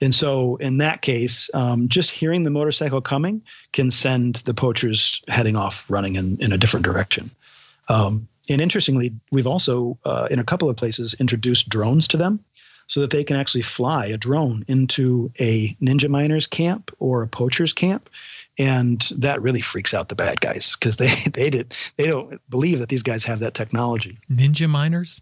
[0.00, 5.22] And so, in that case, um, just hearing the motorcycle coming can send the poachers
[5.28, 7.30] heading off running in, in a different direction.
[7.88, 12.40] Um, and interestingly, we've also, uh, in a couple of places, introduced drones to them
[12.86, 17.28] so that they can actually fly a drone into a ninja miners camp or a
[17.28, 18.10] poachers camp
[18.58, 22.78] and that really freaks out the bad guys because they they did they don't believe
[22.78, 25.20] that these guys have that technology ninja miners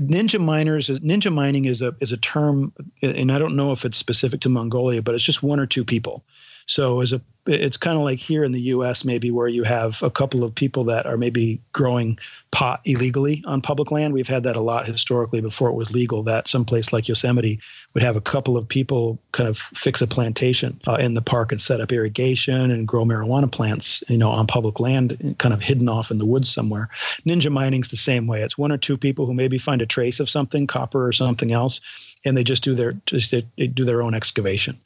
[0.00, 2.72] ninja miners ninja mining is a is a term
[3.02, 5.84] and i don't know if it's specific to mongolia but it's just one or two
[5.84, 6.24] people
[6.66, 10.02] so as a it's kind of like here in the US maybe where you have
[10.02, 12.18] a couple of people that are maybe growing
[12.52, 14.14] pot illegally on public land.
[14.14, 17.60] We've had that a lot historically before it was legal that someplace like Yosemite
[17.92, 21.52] would have a couple of people kind of fix a plantation uh, in the park
[21.52, 25.60] and set up irrigation and grow marijuana plants, you know, on public land kind of
[25.60, 26.88] hidden off in the woods somewhere.
[27.26, 28.40] Ninja mining's the same way.
[28.42, 31.52] It's one or two people who maybe find a trace of something, copper or something
[31.52, 31.80] else,
[32.24, 34.80] and they just do their just they do their own excavation.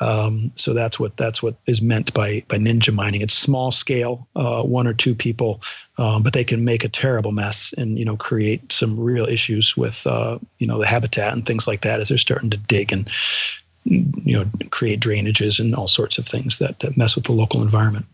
[0.00, 3.20] Um, so that's what that's what is meant by by ninja mining.
[3.20, 5.62] It's small scale, uh, one or two people,
[5.98, 9.76] um, but they can make a terrible mess and you know create some real issues
[9.76, 12.92] with uh, you know the habitat and things like that as they're starting to dig
[12.92, 13.08] and
[13.84, 17.62] you know create drainages and all sorts of things that, that mess with the local
[17.62, 18.06] environment.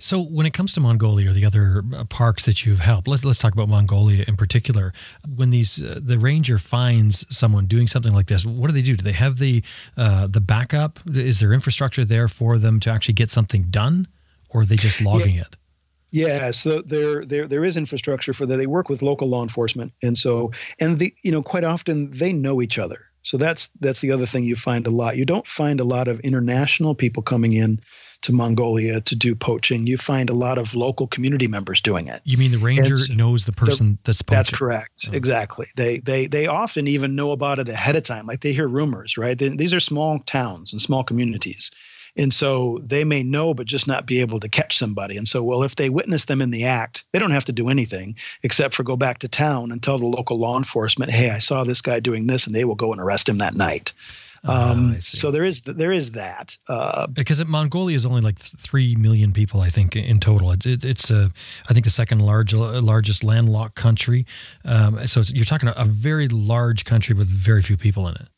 [0.00, 3.24] So, when it comes to Mongolia or the other uh, parks that you've helped, let's
[3.24, 4.92] let's talk about Mongolia in particular.
[5.36, 8.96] When these uh, the ranger finds someone doing something like this, what do they do?
[8.96, 9.62] Do they have the
[9.96, 11.00] uh, the backup?
[11.12, 14.06] Is there infrastructure there for them to actually get something done,
[14.50, 15.42] or are they just logging yeah.
[15.42, 15.56] it?
[16.10, 18.56] Yeah, so there, there, there is infrastructure for that.
[18.56, 22.32] They work with local law enforcement, and so, and the, you know, quite often they
[22.32, 23.04] know each other.
[23.22, 25.18] So that's that's the other thing you find a lot.
[25.18, 27.78] You don't find a lot of international people coming in
[28.22, 32.20] to Mongolia to do poaching, you find a lot of local community members doing it.
[32.24, 34.36] You mean the ranger knows the person the, that's poaching?
[34.36, 35.08] That's correct.
[35.08, 35.12] Oh.
[35.12, 35.66] Exactly.
[35.76, 38.26] They they they often even know about it ahead of time.
[38.26, 39.38] Like they hear rumors, right?
[39.38, 41.70] They, these are small towns and small communities.
[42.16, 45.16] And so they may know, but just not be able to catch somebody.
[45.16, 47.68] And so, well, if they witness them in the act, they don't have to do
[47.68, 51.38] anything except for go back to town and tell the local law enforcement, hey, I
[51.38, 53.92] saw this guy doing this, and they will go and arrest him that night.
[54.44, 58.38] Ah, um, oh, so there is there is that uh, because Mongolia is only like
[58.38, 60.52] three million people, I think, in total.
[60.52, 61.30] It's it, it's a
[61.68, 64.26] I think the second large largest landlocked country.
[64.64, 68.28] Um, so you're talking a very large country with very few people in it.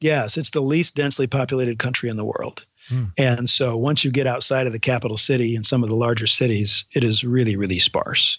[0.00, 2.64] Yes, it's the least densely populated country in the world.
[2.88, 3.12] Mm.
[3.18, 6.26] And so once you get outside of the capital city and some of the larger
[6.26, 8.38] cities, it is really, really sparse.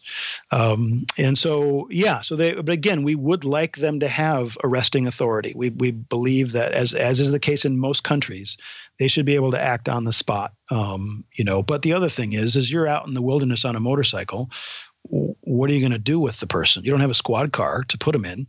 [0.51, 5.07] Um, and so, yeah, so they, but again, we would like them to have arresting
[5.07, 5.53] authority.
[5.55, 8.57] We, we believe that, as, as is the case in most countries,
[8.97, 10.53] they should be able to act on the spot.
[10.71, 13.75] Um, you know, but the other thing is, is you're out in the wilderness on
[13.75, 14.49] a motorcycle
[15.09, 16.83] what are you going to do with the person?
[16.83, 18.47] You don't have a squad car to put them in.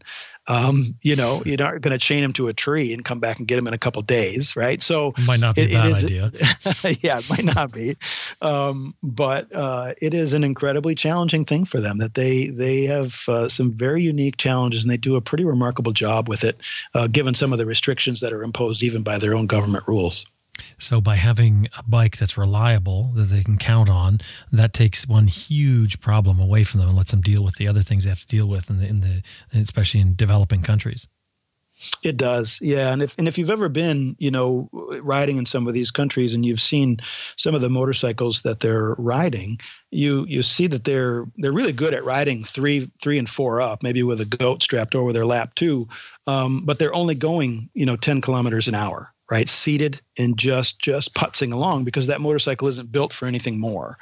[0.51, 3.39] Um, you know, you're not going to chain them to a tree and come back
[3.39, 4.83] and get them in a couple days, right?
[4.83, 6.23] So it might not be it, a bad idea.
[7.03, 7.95] yeah, it might not be,
[8.43, 13.23] um, but uh, it is an incredibly challenging thing for them that they they have
[13.29, 16.59] uh, some very unique challenges and they do a pretty remarkable job with it,
[16.97, 20.27] uh, given some of the restrictions that are imposed even by their own government rules.
[20.79, 24.21] So by having a bike that's reliable that they can count on,
[24.53, 27.83] that takes one huge problem away from them and lets them deal with the other
[27.83, 31.09] things they have to deal with in the, in the especially in developing countries.
[32.03, 32.93] It does, yeah.
[32.93, 34.69] And if and if you've ever been, you know,
[35.03, 36.99] riding in some of these countries and you've seen
[37.37, 39.59] some of the motorcycles that they're riding,
[39.91, 43.83] you you see that they're they're really good at riding three three and four up,
[43.83, 45.89] maybe with a goat strapped over their lap too.
[46.27, 49.49] Um, but they're only going, you know, ten kilometers an hour right?
[49.49, 53.99] Seated and just just putzing along because that motorcycle isn't built for anything more.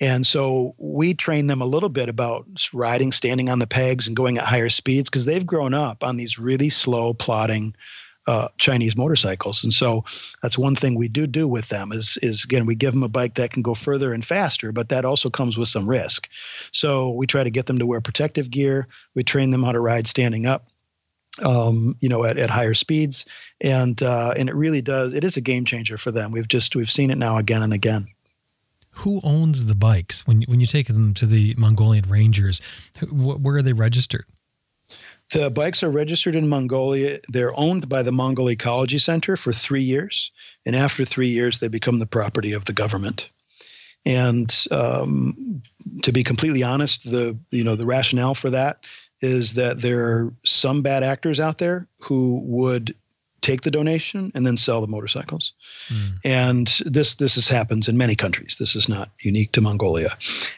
[0.00, 4.14] And so we train them a little bit about riding, standing on the pegs, and
[4.14, 7.74] going at higher speeds because they've grown up on these really slow, plodding
[8.26, 9.62] uh, Chinese motorcycles.
[9.62, 10.04] And so
[10.42, 13.08] that's one thing we do do with them is is again we give them a
[13.08, 16.28] bike that can go further and faster, but that also comes with some risk.
[16.72, 18.88] So we try to get them to wear protective gear.
[19.14, 20.68] We train them how to ride standing up
[21.44, 23.26] um, you know, at, at higher speeds,
[23.60, 25.14] and uh, and it really does.
[25.14, 26.32] It is a game changer for them.
[26.32, 28.06] We've just we've seen it now again and again.
[28.90, 32.60] Who owns the bikes when when you take them to the Mongolian Rangers?
[33.10, 34.24] Where are they registered?
[35.32, 37.18] The bikes are registered in Mongolia.
[37.28, 40.30] They're owned by the Mongol Ecology Center for three years,
[40.64, 43.28] and after three years, they become the property of the government.
[44.04, 45.62] And um,
[46.02, 48.86] to be completely honest, the you know the rationale for that
[49.20, 52.94] is that there are some bad actors out there who would
[53.46, 55.52] take the donation and then sell the motorcycles.
[55.88, 56.18] Mm.
[56.24, 58.56] And this this is, happens in many countries.
[58.58, 60.10] This is not unique to Mongolia.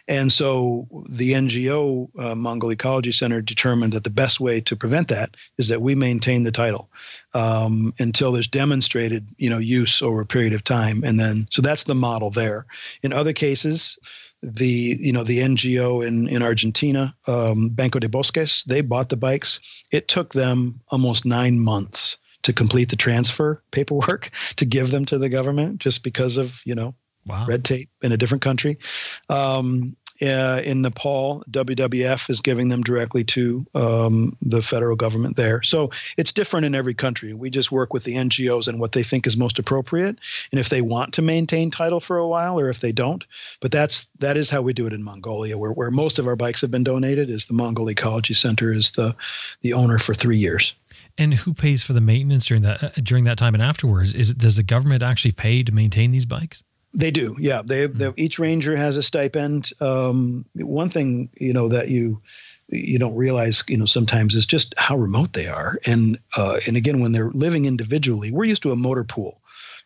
[0.08, 5.08] And so the NGO uh, Mongol Ecology Center determined that the best way to prevent
[5.08, 6.88] that is that we maintain the title
[7.34, 11.04] um, until there's demonstrated you know use over a period of time.
[11.04, 12.64] And then so that's the model there.
[13.02, 13.98] In other cases
[14.42, 19.16] the you know the NGO in in Argentina, um, Banco de Bosques, they bought the
[19.16, 19.60] bikes.
[19.92, 25.18] It took them almost nine months to complete the transfer paperwork to give them to
[25.18, 26.94] the government, just because of you know
[27.26, 27.46] wow.
[27.46, 28.78] red tape in a different country.
[29.28, 35.62] Um, uh, in Nepal, WWF is giving them directly to um, the federal government there.
[35.62, 37.32] So it's different in every country.
[37.32, 40.18] We just work with the NGOs and what they think is most appropriate,
[40.50, 43.24] and if they want to maintain title for a while, or if they don't.
[43.60, 46.36] But that's that is how we do it in Mongolia, where where most of our
[46.36, 47.30] bikes have been donated.
[47.30, 49.14] Is the Mongol Ecology Center is the
[49.62, 50.74] the owner for three years.
[51.16, 54.14] And who pays for the maintenance during that uh, during that time and afterwards?
[54.14, 56.62] Is does the government actually pay to maintain these bikes?
[56.94, 57.62] They do, yeah.
[57.64, 58.12] They, they hmm.
[58.16, 59.70] each ranger has a stipend.
[59.80, 62.22] Um, one thing you know that you
[62.68, 66.76] you don't realize you know sometimes is just how remote they are, and uh, and
[66.76, 69.37] again when they're living individually, we're used to a motor pool.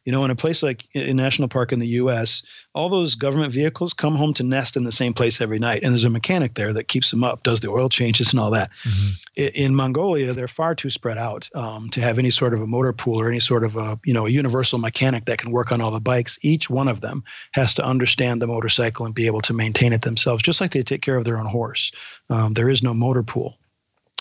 [0.05, 2.42] You know, in a place like a national park in the U.S.,
[2.74, 5.92] all those government vehicles come home to nest in the same place every night, and
[5.92, 8.70] there's a mechanic there that keeps them up, does the oil changes and all that.
[8.82, 9.48] Mm-hmm.
[9.55, 12.92] In Mongolia, they're far too spread out um, to have any sort of a motor
[12.92, 15.80] pool or any sort of a you know a universal mechanic that can work on
[15.80, 16.38] all the bikes.
[16.42, 17.22] Each one of them
[17.55, 20.82] has to understand the motorcycle and be able to maintain it themselves, just like they
[20.82, 21.92] take care of their own horse.
[22.28, 23.57] Um, there is no motor pool.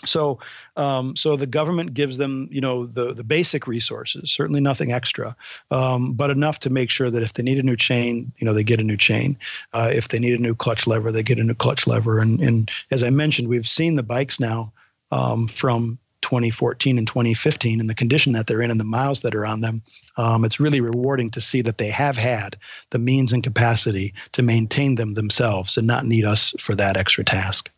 [0.04, 0.38] So,
[0.76, 4.32] um, so the government gives them, you know, the the basic resources.
[4.32, 5.36] Certainly nothing extra,
[5.70, 8.52] um, but enough to make sure that if they need a new chain, you know,
[8.52, 9.38] they get a new chain.
[9.72, 12.18] Uh, if they need a new clutch lever, they get a new clutch lever.
[12.18, 14.72] And and as I mentioned, we've seen the bikes now
[15.12, 19.34] um, from 2014 and 2015 and the condition that they're in and the miles that
[19.34, 19.82] are on them.
[20.16, 22.56] Um, it's really rewarding to see that they have had
[22.90, 27.24] the means and capacity to maintain them themselves and not need us for that extra
[27.24, 27.70] task.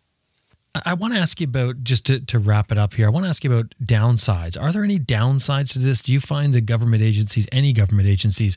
[0.85, 3.07] I want to ask you about just to, to wrap it up here.
[3.07, 4.61] I want to ask you about downsides.
[4.61, 6.03] Are there any downsides to this?
[6.03, 8.57] Do you find the government agencies, any government agencies,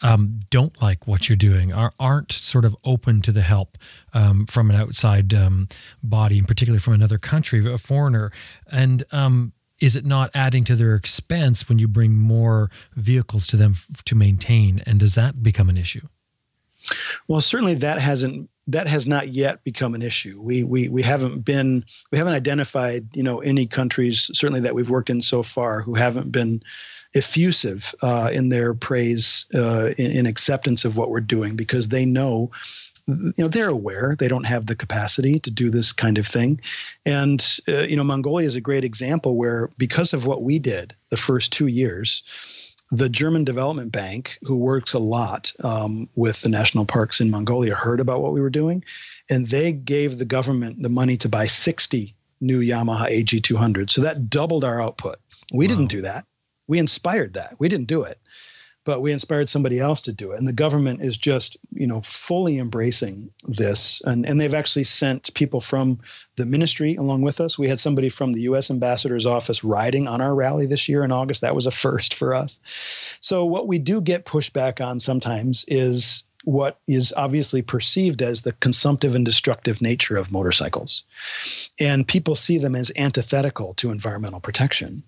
[0.00, 3.78] um, don't like what you're doing, are, aren't sort of open to the help
[4.14, 5.68] um, from an outside um,
[6.02, 8.30] body, and particularly from another country, a foreigner?
[8.70, 13.56] And um, is it not adding to their expense when you bring more vehicles to
[13.56, 14.82] them f- to maintain?
[14.86, 16.06] And does that become an issue?
[17.28, 20.40] Well, certainly that hasn't that has not yet become an issue.
[20.40, 24.90] We we we haven't been we haven't identified you know any countries certainly that we've
[24.90, 26.60] worked in so far who haven't been
[27.14, 32.04] effusive uh, in their praise uh, in, in acceptance of what we're doing because they
[32.04, 32.50] know
[33.06, 36.60] you know they're aware they don't have the capacity to do this kind of thing
[37.06, 40.94] and uh, you know mongolia is a great example where because of what we did
[41.10, 46.48] the first two years the German Development Bank, who works a lot um, with the
[46.48, 48.84] national parks in Mongolia, heard about what we were doing,
[49.30, 53.90] and they gave the government the money to buy 60 new Yamaha AG200.
[53.90, 55.16] So that doubled our output.
[55.52, 55.74] We wow.
[55.74, 56.24] didn't do that.
[56.68, 57.54] We inspired that.
[57.58, 58.18] We didn't do it
[58.86, 60.38] but we inspired somebody else to do it.
[60.38, 64.00] And the government is just, you know, fully embracing this.
[64.06, 65.98] And, and they've actually sent people from
[66.36, 67.58] the ministry along with us.
[67.58, 68.70] We had somebody from the U.S.
[68.70, 71.40] ambassador's office riding on our rally this year in August.
[71.40, 72.60] That was a first for us.
[73.20, 78.52] So what we do get pushback on sometimes is what is obviously perceived as the
[78.52, 81.02] consumptive and destructive nature of motorcycles.
[81.80, 85.02] And people see them as antithetical to environmental protection.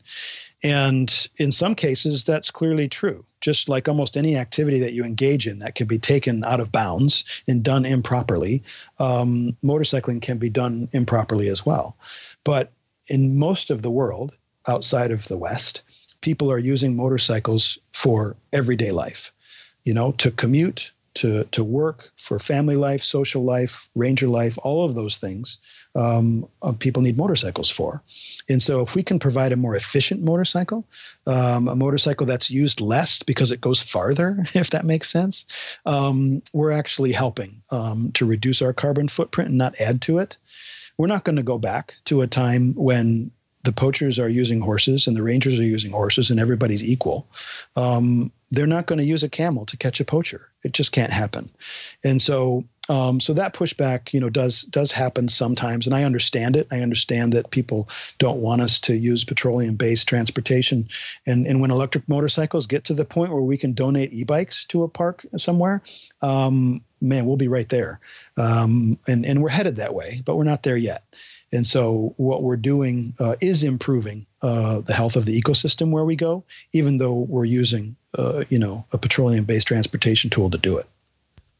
[0.63, 3.23] And in some cases, that's clearly true.
[3.41, 6.73] Just like almost any activity that you engage in that can be taken out of
[6.73, 8.65] bounds and done improperly,
[8.99, 11.97] um, motorcycling can be done improperly as well.
[12.43, 12.73] But
[13.09, 14.37] in most of the world,
[14.67, 15.83] outside of the West,
[16.21, 19.33] people are using motorcycles for everyday life,
[19.85, 24.85] you know, to commute, to, to work, for family life, social life, ranger life, all
[24.85, 25.59] of those things,
[25.99, 28.03] um, uh, people need motorcycles for.
[28.49, 30.87] And so, if we can provide a more efficient motorcycle,
[31.27, 36.43] um, a motorcycle that's used less because it goes farther, if that makes sense, um,
[36.53, 40.37] we're actually helping um, to reduce our carbon footprint and not add to it.
[40.99, 43.31] We're not going to go back to a time when
[43.65, 47.29] the poachers are using horses and the rangers are using horses and everybody's equal.
[47.77, 50.49] Um, they're not going to use a camel to catch a poacher.
[50.65, 51.51] It just can't happen.
[52.05, 56.57] And so um, so that pushback, you know, does does happen sometimes, and I understand
[56.57, 56.66] it.
[56.70, 60.84] I understand that people don't want us to use petroleum-based transportation,
[61.26, 64.82] and and when electric motorcycles get to the point where we can donate e-bikes to
[64.82, 65.82] a park somewhere,
[66.22, 68.01] um, man, we'll be right there,
[68.36, 71.05] um, and and we're headed that way, but we're not there yet.
[71.53, 76.05] And so, what we're doing uh, is improving uh, the health of the ecosystem where
[76.05, 80.76] we go, even though we're using, uh, you know, a petroleum-based transportation tool to do
[80.78, 80.86] it.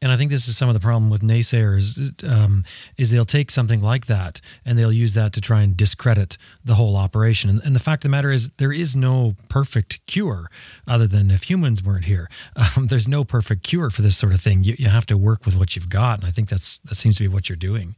[0.01, 2.63] And I think this is some of the problem with naysayers um,
[2.97, 6.75] is they'll take something like that and they'll use that to try and discredit the
[6.75, 7.49] whole operation.
[7.49, 10.49] And, and the fact of the matter is, there is no perfect cure
[10.87, 12.29] other than if humans weren't here.
[12.77, 14.63] Um, there's no perfect cure for this sort of thing.
[14.63, 17.15] You, you have to work with what you've got, and I think that's that seems
[17.17, 17.95] to be what you're doing.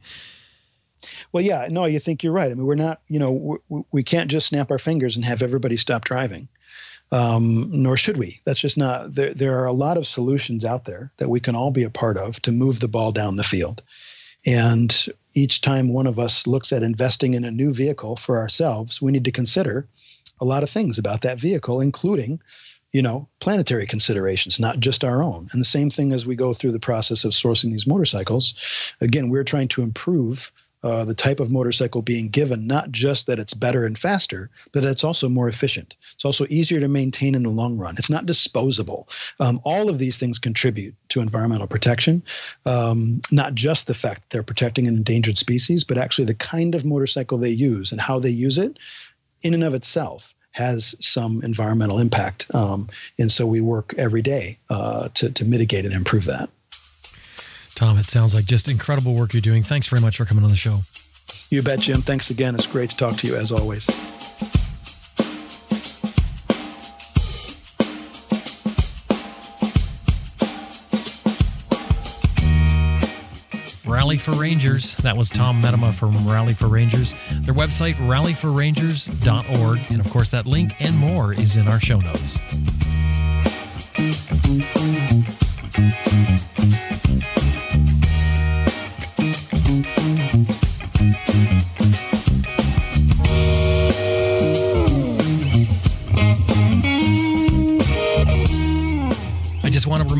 [1.32, 2.50] Well, yeah, no, you think you're right.
[2.50, 5.42] I mean, we're not, you know, we, we can't just snap our fingers and have
[5.42, 6.48] everybody stop driving.
[7.12, 8.40] Um, nor should we.
[8.46, 9.14] That's just not.
[9.14, 11.90] There, there are a lot of solutions out there that we can all be a
[11.90, 13.82] part of to move the ball down the field.
[14.46, 19.00] And each time one of us looks at investing in a new vehicle for ourselves,
[19.00, 19.86] we need to consider
[20.40, 22.40] a lot of things about that vehicle, including,
[22.92, 25.46] you know, planetary considerations, not just our own.
[25.52, 28.54] And the same thing as we go through the process of sourcing these motorcycles.
[29.00, 30.50] Again, we're trying to improve
[30.82, 34.84] uh, the type of motorcycle being given, not just that it's better and faster, but
[34.84, 35.94] it's also more efficient.
[36.14, 37.94] It's also easier to maintain in the long run.
[37.98, 39.08] It's not disposable.
[39.40, 42.22] Um, all of these things contribute to environmental protection,
[42.66, 46.84] um, not just the fact they're protecting an endangered species, but actually the kind of
[46.84, 48.78] motorcycle they use and how they use it
[49.42, 52.54] in and of itself has some environmental impact.
[52.54, 56.50] Um, and so we work every day uh, to, to mitigate and improve that.
[57.84, 59.64] Tom, it sounds like just incredible work you're doing.
[59.64, 60.78] Thanks very much for coming on the show.
[61.50, 62.00] You bet, Jim.
[62.00, 62.54] Thanks again.
[62.54, 63.88] It's great to talk to you as always.
[73.84, 74.94] Rally for Rangers.
[74.98, 77.14] That was Tom Medema from Rally for Rangers.
[77.40, 79.80] Their website, rallyforrangers.org.
[79.90, 82.38] And of course, that link and more is in our show notes.
[87.22, 87.51] want to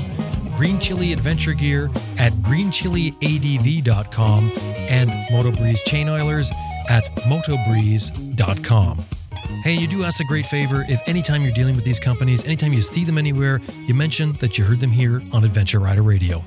[0.55, 1.89] Green Chili Adventure Gear
[2.19, 4.51] at greenchiliadv.com
[4.87, 6.51] and MotoBreeze Chain Oilers
[6.89, 8.99] at motobreeze.com.
[9.63, 12.71] Hey, you do us a great favor if anytime you're dealing with these companies, anytime
[12.71, 16.43] you see them anywhere, you mention that you heard them here on Adventure Rider Radio.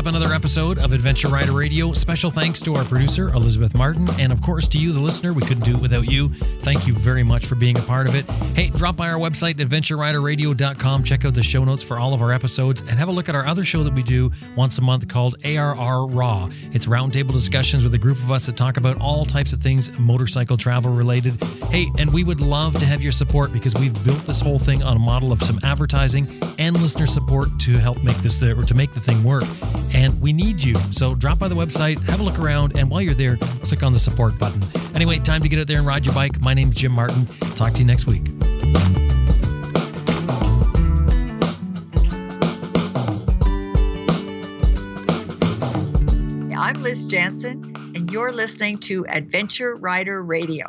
[0.00, 1.92] Up another episode of Adventure Rider Radio.
[1.92, 5.34] Special thanks to our producer, Elizabeth Martin, and of course to you, the listener.
[5.34, 6.30] We couldn't do it without you.
[6.62, 8.26] Thank you very much for being a part of it.
[8.56, 11.02] Hey, drop by our website, adventureriderradio.com.
[11.02, 13.34] Check out the show notes for all of our episodes and have a look at
[13.34, 16.48] our other show that we do once a month called ARR Raw.
[16.72, 19.90] It's roundtable discussions with a group of us that talk about all types of things
[19.98, 21.42] motorcycle travel related.
[21.70, 24.82] Hey, and we would love to have your support because we've built this whole thing
[24.82, 26.26] on a model of some advertising
[26.58, 29.44] and listener support to help make this uh, or to make the thing work
[29.92, 30.74] and we need you.
[30.90, 33.92] So drop by the website, have a look around, and while you're there, click on
[33.92, 34.62] the support button.
[34.94, 36.40] Anyway, time to get out there and ride your bike.
[36.40, 37.26] My name's Jim Martin.
[37.54, 38.22] Talk to you next week.
[46.56, 50.66] I'm Liz Jansen, and you're listening to Adventure Rider Radio.